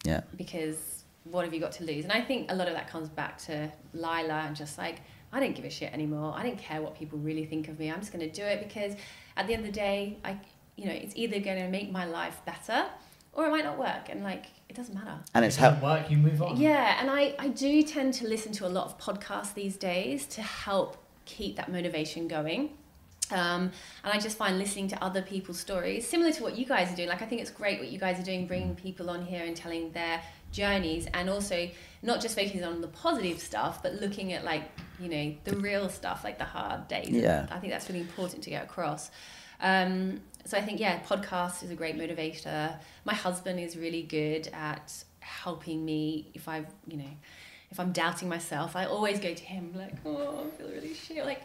[0.05, 0.21] Yeah.
[0.37, 2.03] because what have you got to lose?
[2.03, 5.01] And I think a lot of that comes back to Lila and just like
[5.33, 6.33] I don't give a shit anymore.
[6.37, 7.91] I don't care what people really think of me.
[7.91, 8.93] I'm just going to do it because
[9.35, 10.37] at the end of the day, I
[10.77, 12.85] you know it's either going to make my life better
[13.33, 15.17] or it might not work, and like it doesn't matter.
[15.33, 15.99] And it's It doesn't help.
[16.01, 16.55] work, you move on.
[16.57, 20.25] Yeah, and I, I do tend to listen to a lot of podcasts these days
[20.27, 22.69] to help keep that motivation going.
[23.32, 23.71] Um,
[24.03, 26.95] and I just find listening to other people's stories, similar to what you guys are
[26.95, 27.09] doing.
[27.09, 29.55] Like, I think it's great what you guys are doing, bringing people on here and
[29.55, 30.21] telling their
[30.51, 31.69] journeys, and also
[32.01, 34.63] not just focusing on the positive stuff, but looking at like
[34.99, 37.09] you know the real stuff, like the hard days.
[37.09, 37.47] Yeah.
[37.51, 39.11] I think that's really important to get across.
[39.59, 42.78] Um, so I think yeah, podcast is a great motivator.
[43.03, 47.11] My husband is really good at helping me if I've you know
[47.71, 48.76] if I'm doubting myself.
[48.76, 51.41] I always go to him like oh I feel really shit like,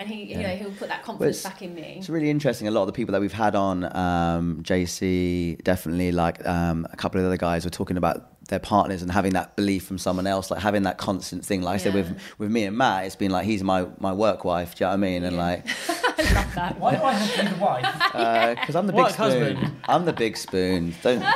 [0.00, 0.42] and he you Yeah.
[0.48, 1.96] know he'll put that Well, confidence it's- back in me.
[1.98, 2.66] It's really interesting.
[2.66, 6.96] A lot of the people that we've had on, um, JC, definitely like um, a
[6.96, 10.26] couple of other guys were talking about their partners and having that belief from someone
[10.26, 11.62] else, like having that constant thing.
[11.62, 14.44] Like I said, with with me and Matt, it's been like he's my my work
[14.44, 14.74] wife.
[14.74, 15.22] Do you know what I mean?
[15.24, 15.42] And Yeah.
[15.42, 15.66] like,
[16.18, 16.80] I love that.
[16.80, 17.86] Why do I have to be the wife?
[18.60, 19.16] because I'm the big spoon.
[19.56, 19.76] husband.
[19.88, 20.94] I'm the big spoon.
[21.02, 21.24] Don't.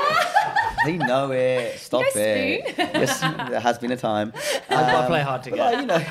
[0.85, 1.79] They know it.
[1.79, 2.75] Stop You know it.
[2.77, 4.35] yes, there has been a time.
[4.69, 5.59] I Um, play hard to get.
[5.59, 6.03] like, you know,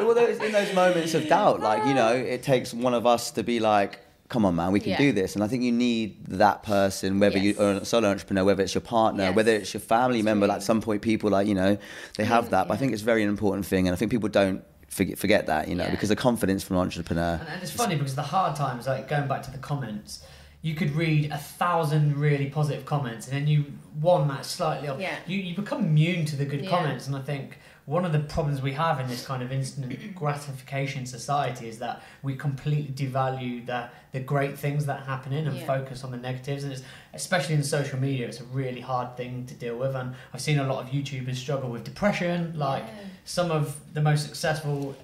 [0.00, 3.30] well, those, in those moments of doubt, like you know, it takes one of us
[3.32, 3.98] to be like,
[4.28, 4.98] "Come on, man, we can Yeah.
[4.98, 7.56] do this." And I think you need that person, whether Yes.
[7.56, 9.36] you are a solo entrepreneur, whether it's your partner, Yes.
[9.36, 10.46] whether it's your family It's member.
[10.46, 10.48] true.
[10.48, 11.76] Like at some point, people like you know,
[12.16, 12.68] they have mean, that.
[12.68, 15.46] But I think it's a very important thing, and I think people don't forget forget
[15.46, 15.90] that, you know, Yeah.
[15.90, 17.38] because the confidence from an entrepreneur.
[17.40, 20.20] And, and it's funny because the hard times, like going back to the comments,
[20.62, 23.64] you could read a thousand really positive comments, and then you
[24.00, 24.98] one that's slightly off.
[25.00, 25.14] Yeah.
[25.26, 26.70] You you become immune to the good Yeah.
[26.70, 27.58] comments, and I think
[27.88, 32.02] one of the problems we have in this kind of instant gratification society is that
[32.22, 35.66] we completely devalue the the great things that happen in and Yeah.
[35.66, 36.82] focus on the negatives, and it's
[37.14, 39.94] especially in social media, it's a really hard thing to deal with.
[39.94, 43.04] And I've seen a lot of YouTubers struggle with depression, like Yeah.
[43.24, 44.94] some of the most successful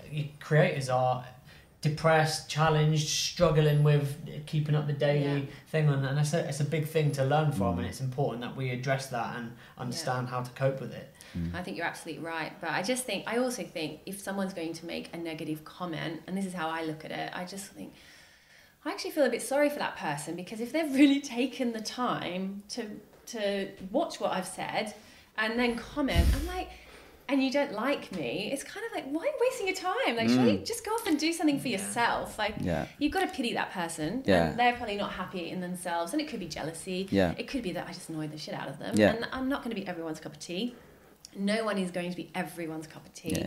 [0.41, 1.25] creators are
[1.81, 4.07] depressed, challenged, struggling with
[4.47, 5.47] keeping up the daily Yeah.
[5.69, 7.79] thing, and, and it's, a, it's a big thing to learn from, mm.
[7.81, 11.14] and it's important that we address that and understand how to cope with it.
[11.37, 11.55] Mm.
[11.55, 12.53] I think you're absolutely right.
[12.61, 16.23] But I just think, I also think if someone's going to make a negative comment,
[16.27, 17.93] and this is how I look at it, I just think,
[18.85, 21.81] I actually feel a bit sorry for that person because if they've really taken the
[21.81, 22.87] time to,
[23.27, 24.95] to watch what I've said
[25.39, 26.71] and then comment, I'm like,
[27.27, 30.17] and you don't like me, it's kind of like, why are you wasting your time?
[30.17, 30.67] Like, surely mm.
[30.67, 32.39] just go off and do something for yourself.
[32.39, 32.87] Like, Yeah.
[32.99, 34.23] you've got to pity that person.
[34.27, 34.51] Yeah.
[34.51, 36.13] And they're probably not happy in themselves.
[36.13, 37.09] And it could be jealousy.
[37.11, 37.35] Yeah.
[37.39, 38.95] It could be that I just annoyed the shit out of them.
[38.99, 39.15] Yeah.
[39.15, 40.75] And I'm not going to be everyone's cup of tea.
[41.37, 43.31] No one is going to be everyone's cup of tea.
[43.37, 43.47] Yeah.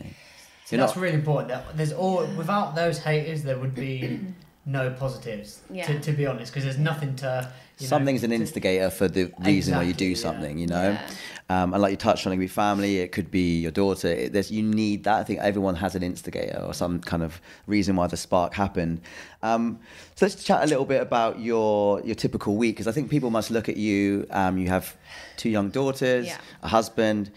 [0.66, 1.62] So that's not- really important.
[1.76, 4.20] There's all without those haters, there would be
[4.66, 5.62] no positives.
[5.72, 5.86] Yeah.
[5.88, 7.52] To, to be honest, because there's nothing to.
[7.80, 10.16] You know, Something's an to- instigator for the reason why you do Exactly, yeah.
[10.16, 10.90] something, you know.
[10.92, 11.10] Yeah.
[11.50, 14.08] Um, and like you touched on, it could be family, it could be your daughter.
[14.10, 15.20] It, there's you need that.
[15.20, 19.00] I think everyone has an instigator or some kind of reason why the spark happened.
[19.44, 19.80] Um,
[20.16, 23.30] so let's chat a little bit about your your typical week because I think people
[23.30, 24.26] must look at you.
[24.32, 24.98] Um, you have
[25.38, 26.38] two young daughters, Yeah.
[26.64, 27.32] a husband,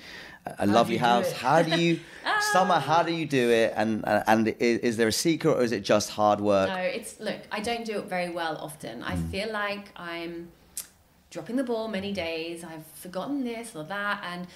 [0.59, 1.33] a- do lovely house.
[1.33, 2.01] How do you,
[2.53, 2.79] Sommer?
[2.79, 3.73] How do you do it?
[3.77, 6.69] And and, is, is there a secret or is it just hard work?
[6.69, 7.41] No, it's look.
[7.53, 9.03] I don't do it very well often.
[9.03, 9.31] I Mm.
[9.31, 10.51] feel like I'm
[11.31, 12.65] dropping the ball many days.
[12.65, 14.47] I've forgotten this or that, and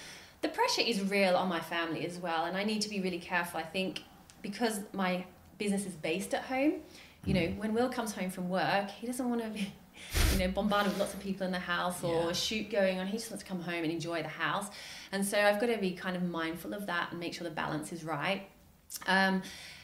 [0.41, 2.45] the pressure is real on my family as well.
[2.45, 3.59] And I need to be really careful.
[3.59, 4.01] I think
[4.41, 5.25] because my
[5.57, 6.73] business is based at home.
[7.25, 7.57] You know, Mm.
[7.57, 9.73] when Will comes home from work, he doesn't want to be,
[10.33, 12.29] you know, bombarded with lots of people in the house or Yeah.
[12.29, 13.07] a shoot going on.
[13.07, 14.67] He just wants to come home and enjoy the house.
[15.11, 17.53] And so I've got to be kind of mindful of that and make sure the
[17.55, 18.47] balance is right.
[19.07, 19.41] Um,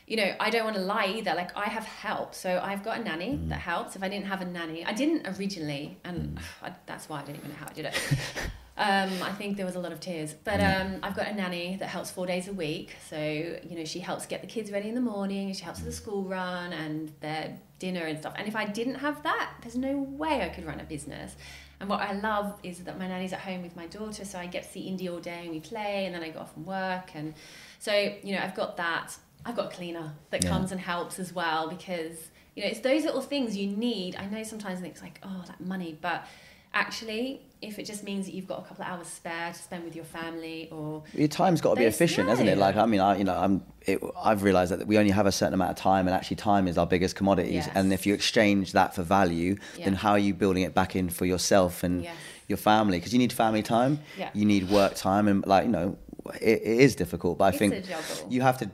[0.07, 1.33] you know, I don't want to lie either.
[1.35, 3.95] Like I have help, so I've got a nanny that helps.
[3.95, 7.35] If I didn't have a nanny, I didn't originally, and I, that's why I don't
[7.37, 7.95] even know how I did it.
[8.77, 11.75] Um, I think there was a lot of tears, but um, I've got a nanny
[11.77, 12.95] that helps four days a week.
[13.09, 15.53] So you know, she helps get the kids ready in the morning.
[15.53, 18.33] She helps with the school run and their dinner and stuff.
[18.37, 21.35] And if I didn't have that, there's no way I could run a business.
[21.79, 24.45] And what I love is that my nanny's at home with my daughter, so I
[24.45, 26.65] get to see Indy all day and we play, and then I go off and
[26.65, 27.11] work.
[27.13, 27.33] And
[27.79, 27.91] so,
[28.23, 29.17] you know, I've got that.
[29.45, 30.49] I've got a cleaner that Yeah.
[30.49, 32.17] comes and helps as well because,
[32.55, 34.15] you know, it's those little things you need.
[34.15, 36.25] I know sometimes it's like, oh, that money, but
[36.73, 39.83] actually, if it just means that you've got a couple of hours spare to spend
[39.83, 42.57] with your family or Your time's got to be efficient, hasn't it?
[42.57, 45.31] Like, I mean, I, you know, I'm, it, I've realised that we only have a
[45.31, 47.53] certain amount of time, and actually, time is our biggest commodities.
[47.67, 47.69] Yes.
[47.75, 51.09] And if you exchange that for value, then how are you building it back in
[51.09, 52.15] for yourself and Yes.
[52.47, 52.97] your family?
[52.99, 54.29] Because you need family time, Yeah.
[54.33, 55.97] you need work time, and like, you know,
[56.41, 57.37] it, it is difficult.
[57.37, 57.85] But I It's think
[58.29, 58.69] you have to.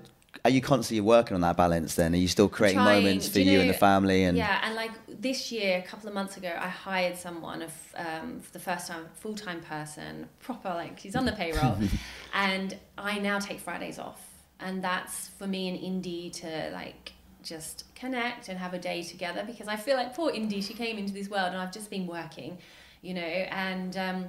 [0.46, 1.96] Are you constantly working on that balance?
[1.96, 4.24] Then are you still creating trying- moments for do you, and the family?
[4.24, 7.74] And yeah and like this year a couple of months ago i hired someone of
[7.96, 11.78] um, for the first time full-time person proper like she's on the payroll
[12.34, 14.22] and i now take fridays off
[14.60, 17.14] and that's for me and indy to like
[17.44, 20.98] just connect and have a day together because i feel like poor indy she came
[20.98, 22.58] into this world and i've just been working
[23.02, 24.26] you know and um,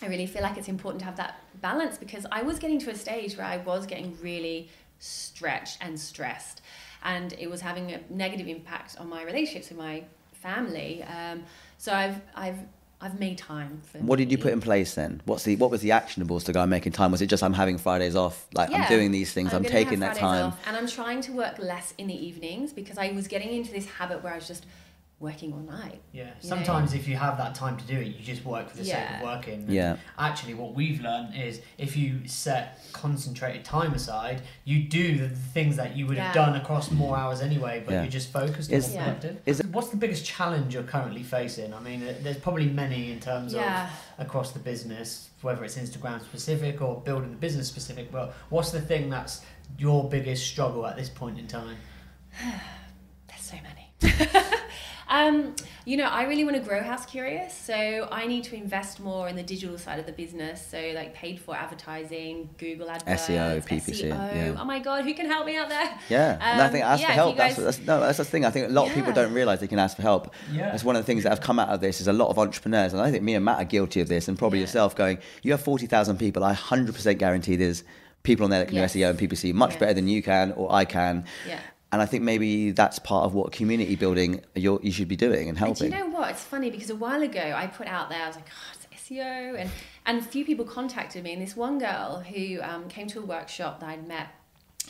[0.00, 2.90] I really feel like it's important to have that balance because I was getting to
[2.90, 4.68] a stage where I was getting really
[5.02, 6.62] stretched and stressed,
[7.02, 11.02] and it was having a negative impact on my relationships with my family.
[11.02, 11.44] Um,
[11.78, 12.58] so I've I've
[13.00, 13.98] I've made time for.
[13.98, 15.20] what did you put in place then?
[15.24, 17.10] What's the what was the actionables to go making time?
[17.10, 18.46] Was it just I'm having Fridays off?
[18.54, 19.52] Like I'm doing these things.
[19.52, 20.46] I'm, gonna taking that Fridays time.
[20.46, 23.72] off, and I'm trying to work less in the evenings because I was getting into
[23.72, 24.66] this habit where I was just
[25.22, 26.00] working all night.
[26.12, 26.22] Yeah.
[26.24, 26.34] you know?
[26.56, 29.06] Sometimes if you have that time to do it, you just work for the sake
[29.16, 29.60] of working.
[29.62, 29.96] And Yeah.
[30.18, 35.76] Actually, what we've learned is if you set concentrated time aside, you do the things
[35.76, 38.02] that you would have done across more hours anyway, but Yeah.
[38.02, 39.04] you're just focused Is- and Yeah.
[39.14, 39.42] productive.
[39.46, 41.72] is What's the biggest challenge you're currently facing?
[41.72, 43.88] I mean, there's probably many in terms Yeah.
[44.18, 48.10] of across the business, whether it's Instagram specific or building the business specific.
[48.10, 49.42] But what's the thing that's
[49.78, 51.76] your biggest struggle at this point in time?
[53.28, 53.92] There's so many.
[55.12, 55.54] um,
[55.84, 59.28] you know, I really want to grow House Curious, so I need to invest more
[59.28, 60.64] in the digital side of the business.
[60.66, 64.08] So, like paid for advertising, Google AdWords, SEO, PPC, SEO.
[64.10, 64.56] yeah.
[64.58, 65.90] Oh my God, who can help me out there?
[66.08, 67.36] Yeah, and I think Um, ask yeah, for help.
[67.36, 68.44] guys- that's, that's no, that's the thing.
[68.44, 70.34] I think a lot of people don't realise they can ask for help.
[70.52, 70.70] Yeah.
[70.70, 72.38] That's one of the things that have come out of this is a lot of
[72.38, 74.64] entrepreneurs, and I think me and Matt are guilty of this, and probably Yeah.
[74.64, 74.96] yourself.
[74.96, 76.42] Going, you have forty thousand people.
[76.44, 77.84] I hundred percent guarantee there's
[78.22, 78.92] people on there that can Yes.
[78.92, 79.78] do SEO and PPC much Yeah.
[79.80, 81.24] better than you can or I can.
[81.46, 81.58] Yeah.
[81.92, 85.48] And I think maybe that's part of what community building you're, you should be doing
[85.48, 85.90] and And helping.
[85.90, 86.30] do you know what?
[86.30, 89.08] It's funny because a while ago I put out there, I was like, oh, it's
[89.10, 89.60] SEO.
[89.60, 89.70] And,
[90.06, 91.34] and a few people contacted me.
[91.34, 94.28] And this one girl who um, came to a workshop that I'd met,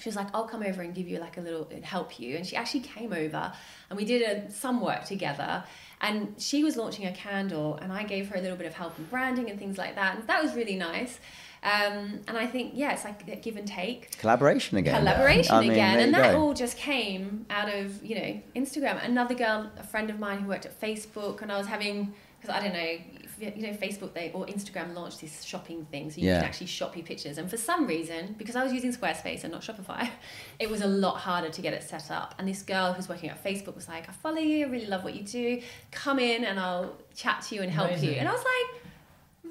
[0.01, 2.37] she was like, I'll come over and give you like a little, help you.
[2.37, 3.53] And she actually came over
[3.91, 5.65] and we did a, some work together.
[6.01, 8.99] And she was launching a candle and I gave her a little bit of help
[8.99, 10.17] in branding and things like that.
[10.19, 11.19] And that was really nice.
[11.65, 14.19] Um, and I think, yeah, it's like give and take.
[14.19, 14.99] Collaboration again.
[14.99, 16.01] collaboration I mean, again.
[16.01, 16.41] and that go.
[16.41, 19.05] all just came out of you know instagram.
[19.05, 22.55] Another girl a friend of mine who worked at facebook and i was having because
[22.57, 22.97] i don't know
[23.39, 26.37] you know facebook they or instagram launched this shopping thing so you Yeah.
[26.41, 27.39] can actually shop your pictures.
[27.39, 30.09] And for some reason because i was using squarespace and not shopify
[30.59, 32.35] it was a lot harder to get it set up.
[32.39, 35.05] And this girl who's working at facebook was like i follow you i really love
[35.05, 35.61] what you do.
[35.93, 38.11] Come in and i'll chat to you and help you.
[38.13, 38.82] And i was like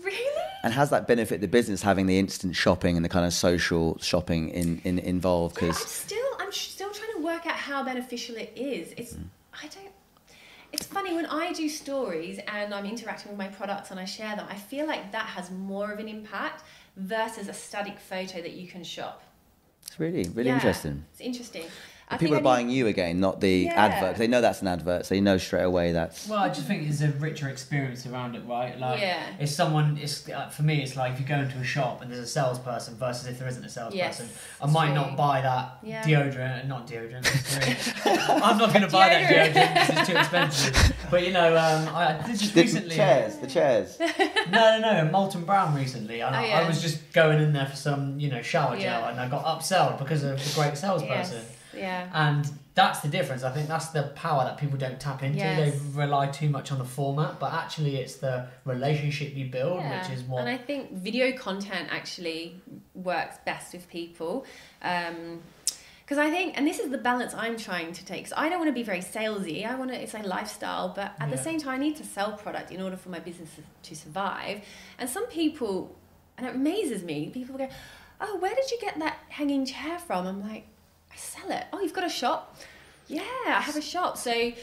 [0.04, 3.34] really And has that benefit the business having the instant shopping and the kind of
[3.34, 5.58] social shopping in, in involved?
[5.58, 8.94] Yeah, I'm Because still I'm sh- still trying to work out how beneficial it is.
[8.98, 9.24] It's mm.
[9.54, 9.92] I don't.
[10.74, 14.36] It's funny when I do stories and I'm interacting with my products and I share
[14.38, 14.46] them.
[14.50, 16.64] I feel like that has more of an impact
[16.96, 19.22] versus a static photo that you can shop.
[19.86, 21.04] it's really, really Yeah, interesting.
[21.12, 21.66] It's interesting.
[22.12, 23.74] I people are think I buying you again, not the Yeah.
[23.86, 24.10] advert.
[24.12, 26.28] 'cause They know that's an advert, so you know straight away that's.
[26.28, 28.78] Well, I just think there's a richer experience around it, right?
[28.80, 29.24] Like, Yeah.
[29.40, 32.12] if someone, it's uh, for me, it's like if you go into a shop and
[32.12, 34.22] there's a salesperson versus if there isn't a salesperson, Yes,
[34.62, 34.96] I might true.
[34.96, 36.04] not buy that Yeah.
[36.04, 37.26] deodorant, not deodorant.
[38.44, 39.54] I'm not going to buy that Deodorant.
[39.54, 40.94] deodorant because it's too expensive.
[41.10, 42.96] But you know, um, I did just The recently.
[42.96, 43.98] chairs, the chairs.
[44.52, 46.22] No, no, no, Molton Brown recently.
[46.22, 46.60] I, Oh, yeah.
[46.60, 49.10] I was just going in there for some, you know, shower gel, Yeah.
[49.10, 51.38] and I got upsold because of the great salesperson.
[51.38, 51.46] Yes.
[51.76, 52.10] Yeah.
[52.14, 53.44] And that's the difference.
[53.44, 55.40] I think that's the power that people don't tap into.
[55.40, 55.74] Yes.
[55.74, 60.02] They rely too much on the format, but actually, it's the relationship you build, Yeah.
[60.02, 60.40] which is what.
[60.40, 62.62] And I think video content actually
[62.94, 64.46] works best with people.
[64.82, 65.42] Um,
[66.04, 68.24] because I think, and this is the balance I'm trying to take.
[68.26, 69.66] Because I don't want to be very salesy.
[69.66, 72.34] I want to, it's a lifestyle, but at the same time, I need to sell
[72.34, 73.50] product in order for my business
[73.84, 74.62] to survive.
[75.00, 75.96] And some people,
[76.38, 77.70] and it amazes me, people go,
[78.20, 80.68] "Oh, where did you get that hanging chair from?" I'm like,
[81.12, 82.58] "I sell it." Oh, you've got a shop?
[83.08, 84.18] Yeah, I have a shop.
[84.18, 84.54] So.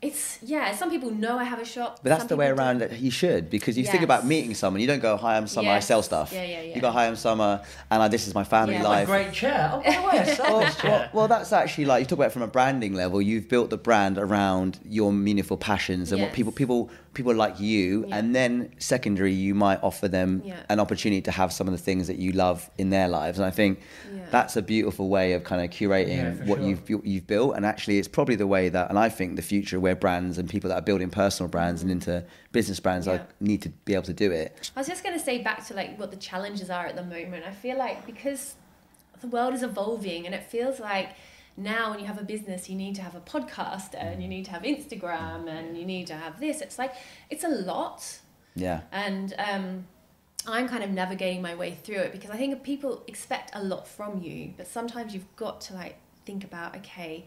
[0.00, 0.72] It's yeah.
[0.76, 1.98] Some people know I have a shop.
[2.04, 2.92] But that's some the way around don't.
[2.92, 3.00] it.
[3.00, 4.80] You should because you think about meeting someone.
[4.80, 5.70] You don't go, "Hi, I'm Sommer.
[5.72, 6.74] I sell stuff." Yeah, yeah, yeah.
[6.76, 8.82] You go, "Hi, I'm Sommer, and I, this is my family Yeah.
[8.84, 9.70] What a life." great chair.
[9.74, 10.90] Oh, by the way, I sell well, this chair.
[10.90, 13.20] well, well, that's actually like you talk about it from a branding level.
[13.20, 18.04] You've built the brand around your meaningful passions and what people people people like you,
[18.06, 18.18] Yeah.
[18.18, 20.54] and then secondary, you might offer them Yeah.
[20.68, 23.38] an opportunity to have some of the things that you love in their lives.
[23.40, 23.80] And I think
[24.14, 24.20] Yeah.
[24.30, 26.68] that's a beautiful way of kind of curating Yeah, what sure.
[26.68, 27.56] you've you've built.
[27.56, 30.48] And actually, it's probably the way that, and I think the future where brands and
[30.50, 32.22] people that are building personal brands and into
[32.52, 33.14] business brands Yeah.
[33.14, 34.70] like need to be able to do it.
[34.76, 37.02] I was just going to say back to like what the challenges are at the
[37.04, 37.44] moment.
[37.46, 38.54] I feel like because
[39.20, 41.10] the world is evolving and it feels like
[41.56, 44.44] now when you have a business you need to have a podcast and you need
[44.44, 46.60] to have Instagram and you need to have this.
[46.60, 46.92] It's like
[47.30, 48.18] it's a lot
[48.54, 48.82] Yeah.
[48.92, 49.86] and um,
[50.46, 53.88] I'm kind of navigating my way through it because I think people expect a lot
[53.88, 57.24] from you, but sometimes you've got to like think about okay,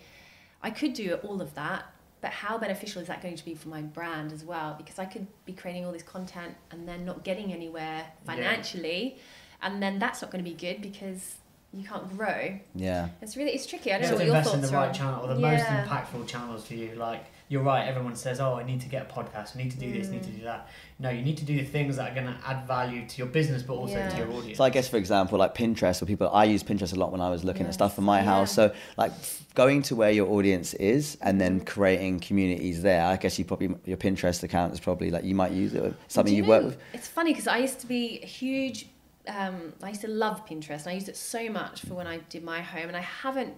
[0.63, 1.85] I could do all of that,
[2.21, 4.75] but how beneficial is that going to be for my brand as well?
[4.77, 9.17] Because I could be creating all this content and then not getting anywhere financially,
[9.61, 11.35] and then that's not going to be good because
[11.73, 12.59] you can't grow.
[12.75, 13.09] Yeah.
[13.21, 13.91] It's really it's tricky.
[13.91, 15.39] I don't have know to what your invest in the right on- channel or the
[15.39, 16.95] most impactful channels for you.
[16.95, 19.55] Like you're right, everyone says, "Oh, I need to get a podcast.
[19.55, 20.07] I need to do this.
[20.07, 20.37] I need to Mm.
[20.37, 23.05] do that." No, you need to do the things that are going to add value
[23.05, 24.07] to your business, but also Yeah.
[24.07, 24.57] to your audience.
[24.57, 27.19] So I guess, for example, like Pinterest, for people, I use Pinterest a lot when
[27.19, 28.25] I was looking at stuff for my Yeah.
[28.25, 28.53] house.
[28.53, 29.11] So like
[29.53, 33.05] going to where your audience is and then creating communities there.
[33.05, 35.95] I guess you probably your Pinterest account is probably like you might use it with
[36.07, 36.77] something Do you you work with.
[36.93, 38.87] It's funny because I used to be a huge.
[39.27, 40.83] Um, I used to love Pinterest.
[40.83, 43.55] And I used it so much for when I did my home, and I haven't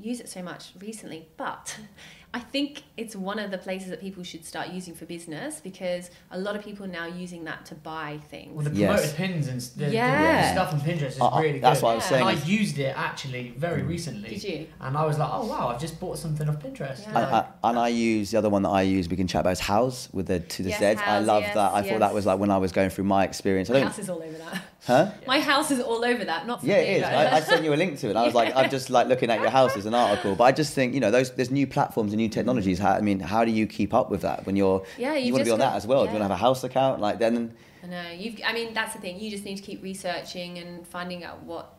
[0.00, 1.28] used it so much recently.
[1.36, 1.78] But
[2.34, 6.10] I think it's one of the places that people should start using for business because
[6.30, 8.52] a lot of people are now using that to buy things.
[8.54, 8.88] Well, the Yes.
[9.12, 10.42] promoted pins and the, the- Yeah.
[10.42, 11.62] the stuff on Pinterest is Uh, really good.
[11.62, 12.08] that's what I was Yeah.
[12.08, 12.28] saying.
[12.28, 14.30] And I used it actually very recently.
[14.30, 14.66] Did you?
[14.80, 17.02] And I was like, oh wow, I've just bought something off Pinterest.
[17.06, 17.18] Yeah.
[17.18, 19.10] I, I, and I use the other one that I use.
[19.10, 20.86] We can chat about is House with the to the Yes, Z.
[20.86, 21.72] I House, love yes, that.
[21.74, 23.68] I thought that was like when I was going through my experience.
[23.68, 24.62] I my don't, house is all over that.
[24.86, 25.10] huh?
[25.26, 26.46] My house is all over that.
[26.46, 27.02] Not for Yeah, me, it is.
[27.02, 28.16] but- I, I sent you a link to it.
[28.16, 30.34] I was like, I'm just like looking at your house as an article.
[30.34, 32.78] But I just think, you know, those there's new platforms and new technologies.
[32.78, 35.32] How, I mean, how do you keep up with that when you're Yeah, you you've
[35.34, 36.00] want to be on that as well?
[36.00, 36.20] Do you yeah.
[36.20, 37.00] want to have a house account?
[37.00, 38.40] Like then I know you've.
[38.44, 39.20] I mean, that's the thing.
[39.20, 41.74] You just need to keep researching and finding out what,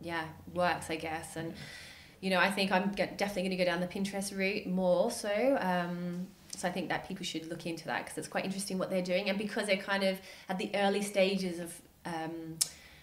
[0.00, 0.24] yeah,
[0.54, 0.90] works.
[0.90, 1.54] I guess, and
[2.20, 5.58] you know, I think I'm definitely going to go down the Pinterest route more so.
[5.60, 8.90] Um, so I think that people should look into that because it's quite interesting what
[8.90, 11.80] they're doing, and because they're kind of at the early stages of.
[12.06, 12.58] Um,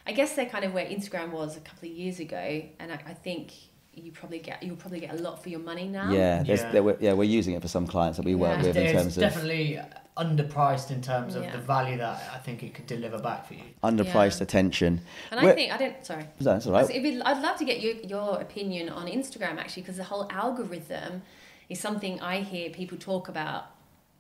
[0.07, 2.99] I guess they're kind of where Instagram was a couple of years ago, and I,
[3.07, 3.53] I think
[3.95, 6.11] you probably get you'll probably get a lot for your money now.
[6.11, 6.71] yeah, there's, Yeah.
[6.71, 8.67] There, we're, yeah, we're using it for some clients that we work Yeah.
[8.67, 9.79] with in it's terms of definitely
[10.17, 11.51] underpriced in terms of Yeah.
[11.51, 13.63] the value that I think it could deliver back for you.
[13.83, 14.43] underpriced Yeah.
[14.43, 15.01] attention.
[15.31, 16.05] And I We're- think I don't.
[16.05, 16.23] Sorry.
[16.23, 19.07] No, That's all I was, it'd be- I'd love to get your, your opinion on
[19.07, 21.21] Instagram actually, because the whole algorithm
[21.69, 23.65] is something I hear people talk about,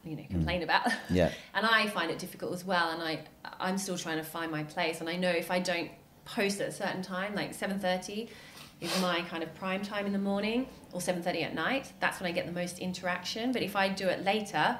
[0.03, 0.83] you know, complain about.
[0.85, 0.93] Mm.
[1.11, 1.31] Yeah.
[1.53, 2.89] and I find it difficult as well.
[2.91, 3.19] And I,
[3.59, 4.99] I'm still trying to find my place.
[4.99, 5.91] And I know if I don't
[6.25, 8.27] post at a certain time, like 7.30
[8.81, 12.29] is my kind of prime time in the morning or 7.30 at night, that's when
[12.29, 13.51] I get the most interaction.
[13.51, 14.77] But if I do it later,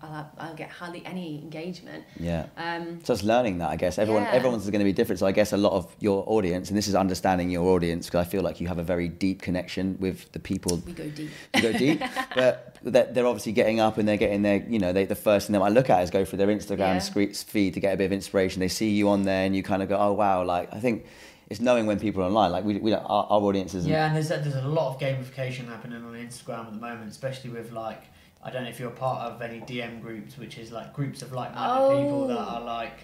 [0.00, 2.04] I'll, have, I'll get hardly any engagement.
[2.18, 2.46] Yeah.
[2.56, 3.98] Um, So it's learning that, I guess.
[3.98, 4.32] Everyone, Yeah.
[4.32, 5.20] everyone's going to be different.
[5.20, 8.26] So I guess a lot of your audience, and this is understanding your audience, because
[8.26, 10.78] I feel like you have a very deep connection with the people.
[10.84, 11.30] we go deep.
[11.54, 12.02] You go deep,
[12.34, 15.46] but they're, they're obviously getting up and they're getting their, you know, they, the first
[15.46, 17.32] thing they might look at is go through their Instagram Yeah.
[17.44, 18.58] feed to get a bit of inspiration.
[18.58, 21.06] They see you on there, and you kind of go, oh wow, like I think
[21.52, 22.50] it's knowing when people are online.
[22.50, 23.90] Like we, we don't, our, our audience isn't.
[23.90, 27.10] Yeah, and there's a, there's a lot of gamification happening on Instagram at the moment,
[27.10, 28.02] especially with like
[28.42, 31.32] I don't know if you're part of any DM groups, which is like groups of
[31.32, 32.02] like-minded oh.
[32.02, 32.54] people that Oh.
[32.56, 32.98] are like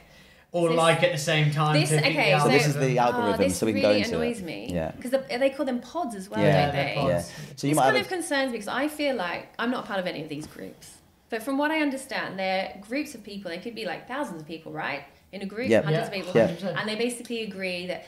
[0.51, 1.75] Or This- like at the same time.
[1.79, 4.05] This okay, so, this is the oh, algorithm, ah, this so we can really go
[4.05, 4.27] into it.
[4.29, 4.71] annoys me.
[4.73, 4.93] Yeah.
[4.97, 7.09] because they call them pods as well, Yeah, don't they're pods.
[7.11, 7.21] Yeah.
[7.57, 9.85] So you this might kind have of concerns me because I feel like I'm not
[9.85, 10.87] part of any of these groups.
[11.29, 13.51] But from what I understand, they're groups of people.
[13.51, 15.03] They could be like thousands of people, right?
[15.33, 15.85] In a group, Yep.
[15.85, 16.19] hundreds Yeah.
[16.19, 16.81] of people, Yeah.
[16.81, 18.07] and they basically agree that.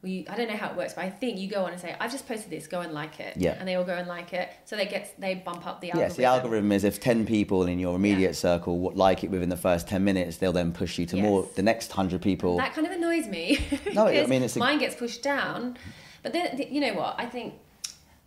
[0.00, 1.96] We, I don't know how it works, but I think you go on and say,
[1.98, 2.68] "I've just posted this.
[2.68, 3.56] Go and like it." Yeah.
[3.58, 6.08] And they all go and like it, so they get they bump up the algorithm.
[6.10, 8.32] Yes, the algorithm is if 10 people in your immediate Yeah.
[8.32, 11.62] circle like it within the first 10 minutes, they'll then push you to more, the
[11.64, 12.56] next 100 people.
[12.58, 13.58] That kind of annoys me.
[13.92, 15.76] No, I mean, it's a- mine gets pushed down.
[16.22, 17.16] But then, you know what?
[17.18, 17.54] I think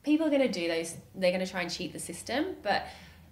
[0.03, 0.95] people are going to do those.
[1.15, 2.84] They're going to try and cheat the system, but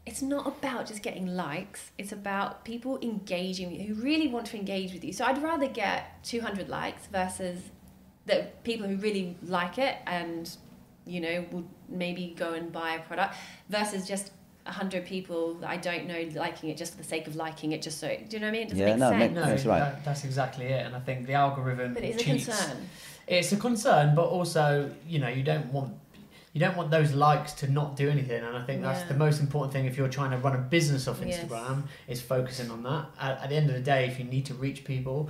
[0.05, 1.91] it's not about just getting likes.
[1.97, 5.11] It's about people engaging who really want to engage with you.
[5.11, 7.59] So I'd rather get 200 likes versus
[8.29, 10.49] the people who really like it and
[11.05, 13.35] you know would maybe go and buy a product
[13.69, 14.31] versus just.
[14.65, 17.81] 100 people that I don't know liking it just for the sake of liking it,
[17.81, 18.07] just so.
[18.07, 18.61] Do you know what I mean?
[18.67, 19.19] It doesn't Yeah, make no, sense.
[19.19, 19.79] make- No, That's right.
[19.79, 20.85] that- that's exactly it.
[20.85, 22.77] And I think the algorithm but it's a concern.
[23.25, 25.93] It's a concern, but also, you know, you don't want
[26.53, 28.43] you don't want those likes to not do anything.
[28.43, 29.07] And I think that's Yeah.
[29.07, 31.39] the most important thing if you're trying to run a business off Yes.
[31.43, 33.05] Instagram is focusing on that.
[33.19, 35.29] At, at the end of the day, if you need to reach people,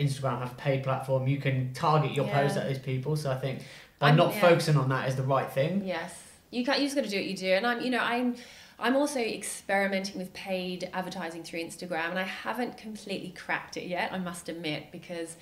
[0.00, 1.28] Instagram have a paid platform.
[1.28, 2.40] You can target your Yeah.
[2.40, 3.16] post at those people.
[3.16, 3.62] So I think
[3.98, 4.40] by I'm- not yeah.
[4.40, 5.84] focusing on that is the right thing.
[5.84, 6.14] Yes,
[6.50, 6.78] you can't.
[6.78, 7.52] You just got to do what you do.
[7.52, 8.36] And I'm, you know, I'm,
[8.78, 14.12] I'm also experimenting with paid advertising through Instagram, and I haven't completely cracked it yet.
[14.12, 15.36] I must admit, because,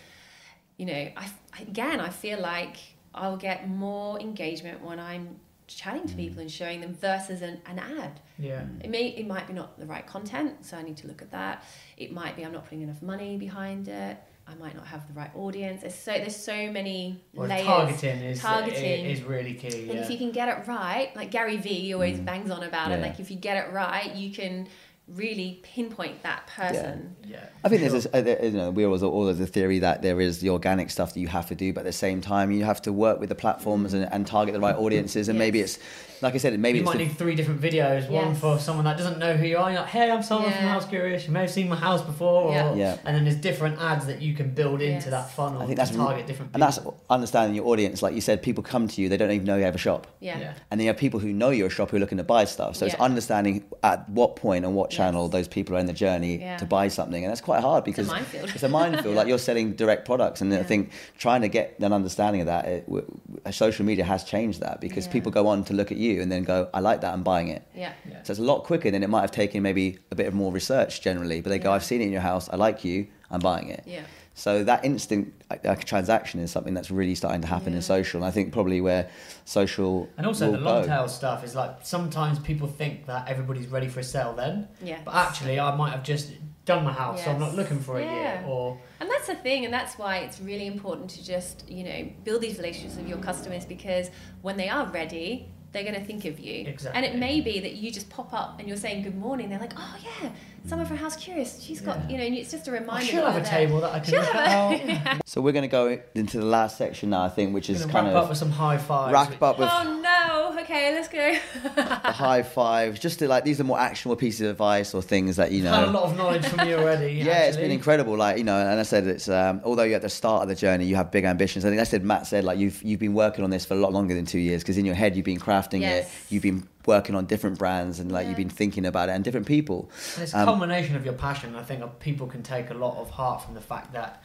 [0.76, 1.30] you know, I
[1.60, 2.76] again, I feel like
[3.14, 5.36] I'll get more engagement when I'm
[5.68, 6.16] chatting to mm.
[6.16, 8.20] people and showing them versus an, an ad.
[8.38, 8.64] Yeah.
[8.80, 11.30] It may, it might be not the right content, so I need to look at
[11.32, 11.62] that.
[11.96, 14.16] It might be I'm not putting enough money behind it.
[14.50, 15.82] I might not have the right audience.
[15.82, 17.66] There's so there's so many Well, layers.
[17.66, 19.06] targeting is Targeting.
[19.06, 19.68] is really key.
[19.90, 20.02] And Yeah.
[20.04, 23.20] if you can get it right, like Gary Vee always bangs on about it, like
[23.20, 24.66] if you get it right, you can
[25.06, 27.16] really pinpoint that person.
[27.26, 27.44] yeah.
[27.64, 27.90] I think sure.
[27.90, 30.50] there's, a, uh, you know, we always all of the theory that there is the
[30.50, 32.92] organic stuff that you have to do, but at the same time, you have to
[32.92, 35.30] work with the platforms and, and target the right audiences.
[35.30, 35.78] And maybe it's,
[36.22, 38.08] like I said, maybe you it's might the, need three different videos.
[38.08, 39.70] One for someone that doesn't know who you are.
[39.70, 40.72] You're like, hey, I'm someone from Yeah.
[40.72, 41.26] House Curious.
[41.26, 42.44] You may have seen my house before.
[42.44, 42.74] Or, Yeah.
[42.74, 42.96] Yeah.
[43.04, 45.10] And then there's different ads that you can build into Yes.
[45.10, 46.78] that funnel I think to that's target different and that's
[47.10, 48.02] understanding your audience.
[48.02, 50.06] Like you said, people come to you, they don't even know you have a shop.
[50.20, 50.38] Yeah.
[50.38, 50.54] Yeah.
[50.70, 52.44] And then you have people who know you're a shop who are looking to buy
[52.44, 52.76] stuff.
[52.76, 55.32] So it's understanding at what point and what channel Yes.
[55.32, 56.56] those people are in the journey Yeah.
[56.58, 57.22] to buy something.
[57.24, 58.50] And that's quite hard because minefield.
[58.54, 59.14] it's a minefield.
[59.14, 60.40] Like you're selling direct products.
[60.40, 64.04] And I think trying to get an understanding of that, it, w- w- social media
[64.04, 65.12] has changed that because Yeah.
[65.12, 67.48] people go on to look at you and then go, I like that, I'm buying
[67.48, 67.66] it.
[67.74, 67.92] Yeah.
[68.08, 68.22] Yeah.
[68.22, 70.50] So it's a lot quicker than it might have taken maybe a bit of more
[70.52, 71.40] research generally.
[71.40, 73.84] But they go, I've seen it in your house, I like you, I'm buying it.
[73.86, 74.02] Yeah.
[74.34, 78.18] So that instant like, like, transaction is something that's really starting to happen in social.
[78.18, 79.10] And I think probably where
[79.44, 80.86] social And also the long go.
[80.88, 84.68] tail stuff is like sometimes people think that everybody's ready for a sale then.
[84.80, 85.00] Yeah.
[85.04, 86.32] But actually, I might have just
[86.64, 88.44] done my house, so I'm not looking for a year.
[88.46, 92.08] Or And that's the thing, and that's why it's really important to just, you know,
[92.24, 94.10] build these relationships with your customers because
[94.42, 96.66] when they are ready, they're going to think of you.
[96.66, 96.96] Exactly.
[96.96, 99.50] And it may be that you just pop up and you're saying good morning.
[99.50, 100.30] They're like, oh, yeah,
[100.68, 101.60] someone from House Curious.
[101.62, 102.08] She's got, Yeah.
[102.10, 103.04] you know, and it's just a reminder.
[103.06, 103.50] should that have a there.
[103.50, 104.72] table that I can She'll look have
[105.06, 105.16] at.
[105.16, 107.80] a- So we're going to go into the last section now, I think, which is
[107.80, 109.12] Gonna kind wrap up with of some high fives.
[109.12, 110.60] wrap up with Oh, no.
[110.62, 111.34] Okay, let's go.
[111.76, 112.98] the high fives.
[113.00, 115.72] Just to like, these are more actionable pieces of advice or things that you know.
[115.72, 117.12] Had a lot of knowledge from you already.
[117.24, 118.16] yeah, it's been incredible.
[118.16, 120.54] Like you know, and I said it's um, although you're at the start of the
[120.54, 121.64] journey, you have big ambitions.
[121.64, 123.78] I think I said Matt said like you've you've been working on this for a
[123.78, 126.06] lot longer than two years because in your head you've been crafting Yes.
[126.06, 128.30] it, you've been working on different brands and like Yeah.
[128.30, 129.88] you've been thinking about it and different people.
[130.14, 131.54] And it's a Um, culmination of your passion.
[131.54, 134.22] I think people can take a lot of heart from the fact that,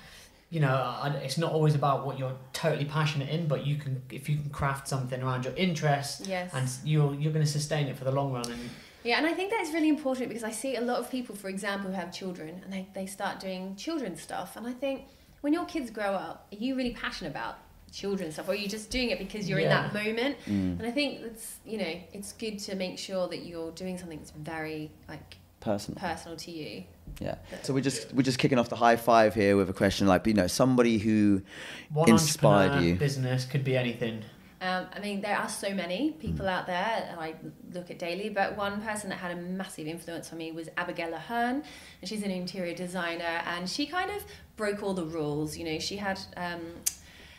[0.50, 0.76] you know,
[1.28, 4.50] it's not always about what you're totally passionate in, but you can, if you can
[4.50, 6.52] craft something around your interests, Yes.
[6.54, 8.50] and you're you're going to sustain it for the long run.
[8.52, 8.70] And
[9.04, 11.50] Yeah, and I think that's really important because I see a lot of people, for
[11.50, 14.56] example, who have children and they, they start doing children's stuff.
[14.58, 14.98] And I think
[15.42, 17.56] when your kids grow up, are you really passionate about
[17.94, 19.66] children's stuff or are you just doing it because you're Yeah.
[19.86, 20.38] in that moment?
[20.46, 20.80] Mm.
[20.80, 24.18] And I think it's, you know, it's good to make sure that you're doing something
[24.18, 25.98] that's very, like, Personal.
[26.00, 26.84] personal to you.
[27.22, 27.36] Yeah.
[27.62, 30.26] So we're just we're just kicking off the high five here with a question like
[30.28, 31.42] you know somebody who
[31.94, 32.96] one inspired you.
[32.96, 34.24] business could be anything.
[34.60, 37.36] Um, I mean, there are so many people out there that I
[37.74, 41.14] look at daily, but one person that had a massive influence on me was Abigail
[41.14, 41.64] Ahern,
[42.02, 44.24] and she's an interior designer, and she kind of
[44.56, 45.58] broke all the rules.
[45.58, 46.20] You know, she had.
[46.36, 46.62] Um,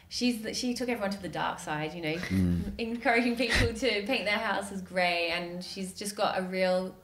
[0.09, 4.27] She's the, she took everyone to the dark side, you know, encouraging people to paint
[4.27, 6.95] their houses grey, and she's just got a real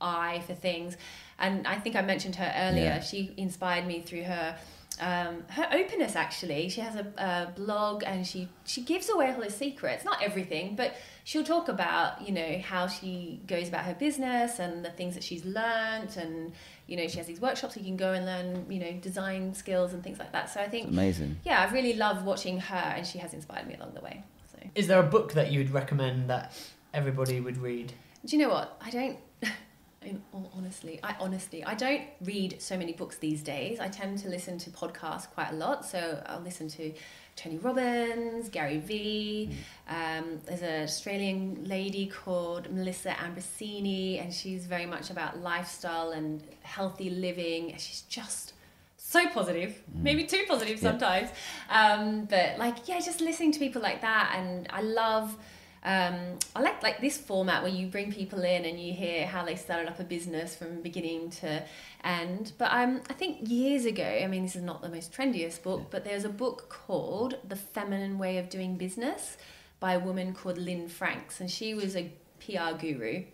[0.00, 0.96] eye for things.
[1.38, 2.84] And I think I mentioned her earlier.
[2.84, 3.00] Yeah.
[3.00, 4.56] She inspired me through her
[5.00, 9.42] um, her openness actually she has a, a blog and she she gives away all
[9.42, 13.94] her secrets not everything but she'll talk about you know how she goes about her
[13.94, 16.52] business and the things that she's learnt and
[16.86, 19.92] you know she has these workshops you can go and learn you know design skills
[19.92, 21.36] and things like that so i think Amazing.
[21.44, 24.22] yeah i really love watching her and she has inspired me along the way
[24.52, 26.52] so Is there a book that you would recommend that
[26.92, 27.92] everybody would read?
[28.26, 29.18] do you know what i don't
[30.02, 34.18] in all honestly i honestly i don't read so many books these days i tend
[34.18, 36.92] to listen to podcasts quite a lot so i'll listen to
[37.36, 39.50] tony robbins gary vee
[39.88, 46.42] um, there's an australian lady called melissa ambrosini and she's very much about lifestyle and
[46.62, 47.74] healthy living.
[47.78, 48.52] She's just
[48.96, 50.90] so positive maybe too positive Yeah.
[50.90, 51.28] sometimes.
[51.68, 54.34] Um, but like yeah just listening to people like that.
[54.36, 55.36] And i love
[55.84, 59.44] um, I like like this format where you bring people in and you hear how
[59.44, 61.62] they started up a business from beginning to
[62.02, 62.52] end.
[62.56, 65.90] But um, I think years ago, I mean, this is not the most trendiest book,
[65.90, 69.36] but there's a book called The Feminine Way of Doing Business
[69.78, 72.10] by a woman called Lynne Franks, and she was a
[72.40, 73.24] PR guru.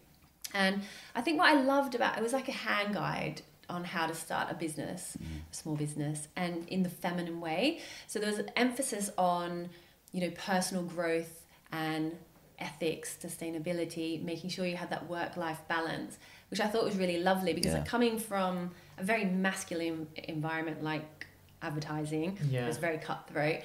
[0.53, 0.83] And
[1.15, 4.15] I think what I loved about it was like a hand guide on how to
[4.15, 5.17] start a business,
[5.53, 7.81] a small business, and in the feminine way.
[8.09, 9.71] So there was an emphasis on,
[10.11, 12.17] you know, personal growth and
[12.61, 16.19] ethics, sustainability, making sure you had that work-life balance,
[16.51, 17.85] which I thought was really lovely because Yeah.
[17.85, 21.27] coming from a very masculine environment like
[21.63, 22.65] advertising, Yeah.
[22.65, 23.61] it was very cutthroat.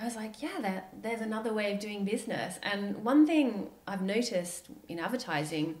[0.00, 2.58] I was like, yeah, there, there's another way of doing business.
[2.62, 5.80] And one thing I've noticed in advertising,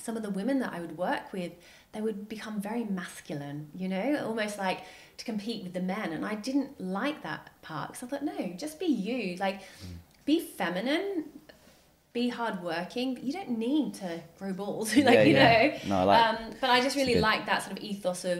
[0.00, 1.52] some of the women that I would work with,
[1.92, 4.80] they would become very masculine, you know, almost like
[5.18, 6.12] to compete with the men.
[6.12, 9.36] And I didn't like that part because I thought, no, just be you.
[9.36, 9.96] Like, mm.
[10.24, 11.24] be feminine,
[12.22, 15.48] be hardworking, but you don't need to grow balls, like, Yeah, you yeah.
[15.84, 15.88] know.
[15.90, 18.38] No, I like- um, but I just really like that sort of ethos of,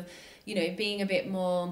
[0.49, 1.63] you know, being a bit more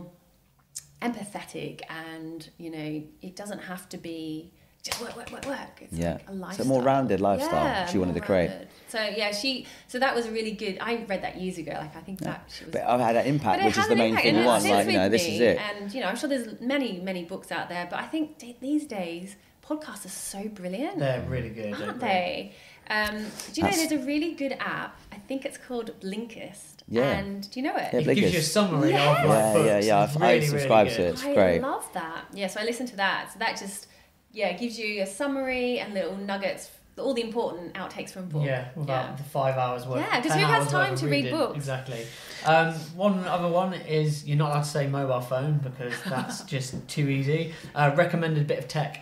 [1.03, 4.51] empathetic and you know it doesn't have to be
[4.83, 6.13] just work work work work it's Yeah.
[6.13, 8.49] like a So lifestyle more rounded lifestyle yeah, she wanted to create.
[8.49, 8.69] rounded.
[8.89, 11.95] so yeah she so that was a really good i read that years ago like
[11.97, 14.27] i think that she was But I've had that impact, which is the main thing
[14.29, 14.63] and you want.
[14.63, 15.59] sits Like, you know, this me, is it.
[15.59, 18.57] and you know i'm sure there's many many books out there but i think d-
[18.61, 19.37] these days
[19.69, 21.75] podcasts are so brilliant They're really good.
[21.75, 22.53] aren't they're they
[22.89, 23.17] um,
[23.53, 27.19] do you know there's a really good app i think it's called blinkist Yeah.
[27.19, 29.11] and do you know it Yeah, It gives you a summary Yeah.
[29.11, 29.67] of like, Yeah, books.
[29.67, 30.05] yeah, yeah.
[30.05, 31.11] It's I- I really, subscribe really to it.
[31.15, 31.61] It's I great.
[31.63, 32.25] love that.
[32.33, 33.33] Yeah, so I listen to that.
[33.33, 33.89] So that just
[34.33, 38.45] yeah gives you a summary and little nuggets, all the important outtakes from a book.
[38.47, 40.01] Yeah, about the five hours worth.
[40.07, 41.33] Yeah, because who has time to read reading.
[41.39, 41.57] books?
[41.57, 42.07] Exactly.
[42.45, 46.87] Um, one other one is you're not allowed to say mobile phone because that's just
[46.87, 47.53] too easy.
[47.75, 49.01] Uh, recommended bit of tech.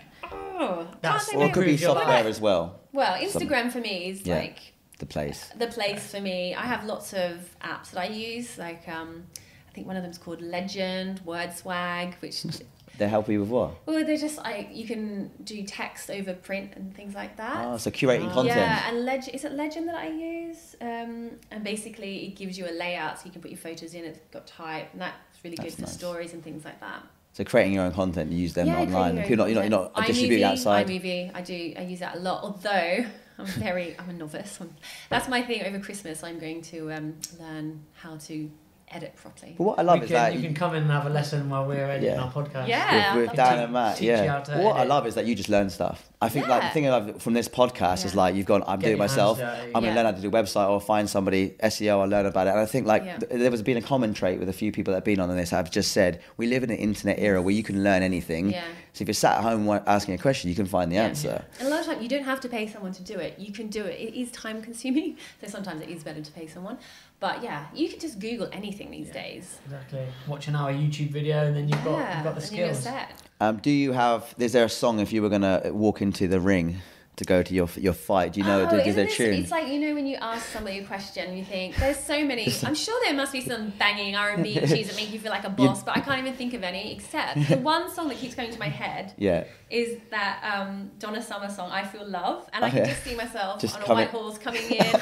[0.64, 2.26] Oh, can't That's- Or it could be Improve your software life.
[2.26, 2.80] as well.
[2.92, 4.36] Well, Instagram for me is Yeah.
[4.36, 4.58] like
[4.98, 5.50] The place.
[5.56, 6.54] the place for me.
[6.54, 8.58] I have lots of apps that I use.
[8.58, 9.26] Like um,
[9.68, 12.44] I think one of them's called Legend, WordSwag, which
[12.96, 13.72] They help you with what?
[13.86, 17.66] well they're just like you can do text over print and things like that.
[17.66, 18.56] Oh, so curating content.
[18.56, 20.76] Yeah, and legend is it Legend that I use?
[20.80, 24.04] Um, and basically, it gives you a layout so you can put your photos in.
[24.04, 25.92] It's got type, and that's really That's good for nice.
[25.92, 27.02] stories and things like that.
[27.34, 29.16] So creating your own content, you use them yeah, online.
[29.16, 30.86] You're not, you're not, you're not distributing iMovie, outside.
[30.86, 31.74] iMovie, I do.
[31.76, 32.44] I use that a lot.
[32.44, 32.70] Although
[33.38, 34.58] I'm very, I'm a novice.
[34.60, 34.72] I'm,
[35.10, 36.22] that's my thing over Christmas.
[36.22, 38.48] I'm going to um, learn how to
[38.94, 39.54] edit properly.
[39.58, 41.10] But what I love We is can- that you can come in and have a
[41.10, 42.22] lesson while we're editing Yeah.
[42.22, 42.68] our podcast.
[42.68, 43.16] Yeah.
[43.16, 44.40] with, with Dan and Matt, teach you how yeah.
[44.40, 46.08] to What I love is that you just learn stuff.
[46.22, 48.86] I think like the thing I've, from this podcast is like you've gone, I'm Get
[48.86, 49.38] doing it myself.
[49.38, 49.72] dirty.
[49.74, 52.00] I'm gonna learn how to do a website or find somebody SEO.
[52.00, 53.18] I learn about it, and I think like Yeah.
[53.18, 55.28] th- there was been a common trait with a few people that have been on
[55.36, 55.52] this.
[55.52, 58.52] I've just said we live in an internet era where you can learn anything.
[58.52, 58.62] Yeah.
[58.94, 61.02] So if you're sat at home asking a question, you can find the Yeah.
[61.04, 61.44] answer.
[61.58, 63.34] And a lot of time, you don't have to pay someone to do it.
[63.38, 64.00] You can do it.
[64.00, 66.78] It is time consuming, so sometimes it is better to pay someone.
[67.20, 69.58] But yeah, you can just Google anything these days.
[69.64, 70.06] Exactly.
[70.26, 72.74] Watch an hour YouTube video and then you've got yeah, you've got the and you're
[72.74, 72.84] skills.
[72.84, 73.22] set.
[73.40, 74.34] Um, do you have?
[74.38, 76.80] Is there a song if you were gonna walk into the ring
[77.16, 78.32] to go to your your fight?
[78.32, 78.68] Do you know?
[78.70, 79.34] Oh, is there a this- tune?
[79.34, 82.52] It's like you know when you ask somebody a question, you think there's so many.
[82.64, 85.50] I'm sure there must be some banging R&B tunes that make you feel like a
[85.50, 86.92] boss, but I can't even think of any.
[86.94, 89.44] Except the one song that keeps going to my head yeah.
[89.70, 92.86] is that um, Donna Summer song, "I Feel Love," and I Oh, can yeah.
[92.86, 95.00] just see myself Just on a coming- white horse coming in.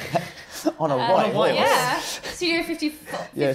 [0.78, 1.54] On a Uh, white horse.
[1.56, 3.52] Yeah, Studio 54, Yeah,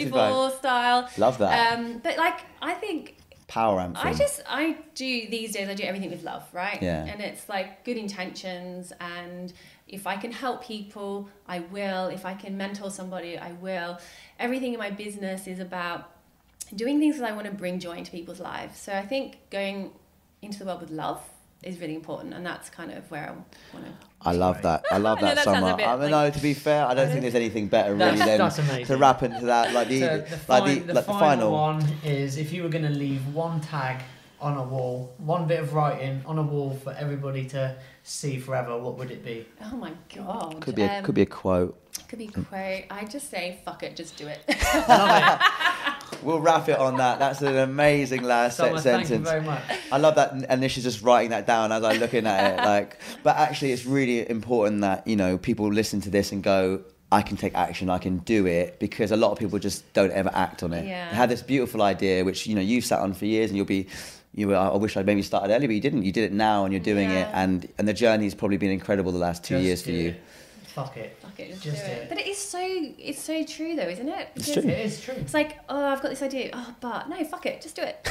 [0.50, 1.10] style.
[1.18, 1.74] Love that.
[1.78, 3.17] Um, but like, I think
[3.48, 4.06] Power anthem.
[4.06, 6.82] I just I do these days I do everything with love, right?
[6.82, 7.06] Yeah.
[7.06, 9.54] And it's like good intentions and
[9.88, 12.08] if I can help people, I will.
[12.08, 14.00] If I can mentor somebody, I will.
[14.38, 16.12] Everything in my business is about
[16.76, 18.78] doing things that I want to bring joy into people's lives.
[18.78, 19.92] So I think going
[20.42, 21.22] into the world with love
[21.64, 24.07] is really important, and that's kind of where I want to.
[24.22, 24.84] I love that.
[24.92, 25.82] I love I know that, that so much.
[25.82, 28.86] I mean, like- no, to be fair, I don't think there's anything better really than
[28.86, 29.74] to wrap into that.
[29.74, 31.52] Like the, So the, like fi- the, the like the final, final.
[31.52, 34.04] one is if you were going to leave one tag
[34.40, 38.78] on a wall, one bit of writing on a wall for everybody to see forever,
[38.78, 39.46] what would it be?
[39.64, 40.62] Oh my god!
[40.62, 41.76] Could be a, Um, could be a quote.
[42.08, 42.84] could be quote.
[42.92, 44.40] I just say fuck it, just do it.
[46.24, 47.20] We'll wrap it on that.
[47.20, 49.30] That's an amazing last Sommer, se- thank you sentence.
[49.30, 49.62] very much.
[49.92, 52.64] I love that, and this is just writing that down as I'm looking at it.
[52.66, 56.82] Like, but actually, it's really important that you know people listen to this and go,
[57.12, 57.90] "I can take action.
[57.90, 60.88] I can do it," because a lot of people just don't ever act on it.
[60.88, 61.10] Yeah.
[61.10, 63.66] They had this beautiful idea, which you know you've sat on for years, and you'll
[63.66, 63.88] be.
[64.38, 66.04] You, were, I wish I'd maybe started earlier, but you didn't.
[66.04, 69.12] You did it now, and you're doing it, and and the journey's probably been incredible
[69.12, 70.10] the last two Just years for do you.
[70.10, 70.22] it.
[70.68, 71.18] Fuck it.
[71.20, 71.98] fuck it, just, Just do do it.
[72.04, 72.10] it.
[72.10, 74.30] But it is so it's so true though, isn't it?
[74.36, 74.62] It's true.
[74.62, 75.16] It is true.
[75.16, 76.52] It's like oh, I've got this idea.
[76.54, 77.98] Oh, but no, fuck it, just do it.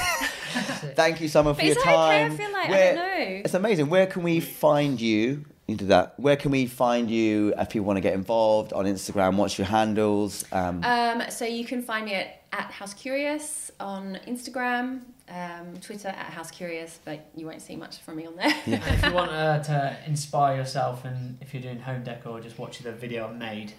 [0.97, 2.25] Thank you, Sommer, for But your is that okay?
[2.25, 3.41] I feel like- I don't know.
[3.45, 3.89] It's amazing.
[3.89, 5.45] Where can we find you?
[5.69, 6.15] Into that.
[6.19, 9.35] Where can we find you if people want to get involved on Instagram?
[9.37, 10.45] What's your handles?
[10.53, 16.09] Um, Um, so you can find me at, at House Curious on Instagram, um, Twitter
[16.09, 18.55] at House Curious, but you won't see much from me on there.
[18.67, 22.59] And if you want uh, to inspire yourself and if you're doing home decor, just
[22.59, 23.73] watch the video I made.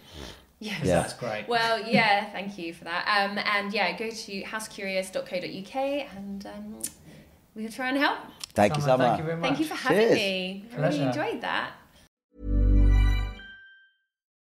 [0.60, 0.80] Yes.
[0.80, 1.00] 'cause Yeah.
[1.02, 1.48] That's great.
[1.48, 3.06] Well, yeah, thank you for that.
[3.08, 5.76] Um, and yeah, go to housecurious.co.uk
[6.16, 6.82] and um,
[7.56, 8.18] we'll try and help.
[8.54, 9.06] thank you, so Sommer.
[9.06, 9.48] Thank you very much.
[9.50, 10.16] Thank you for having Cheers.
[10.16, 10.66] me.
[10.74, 11.08] I really Pleasure.
[11.22, 11.72] enjoyed that.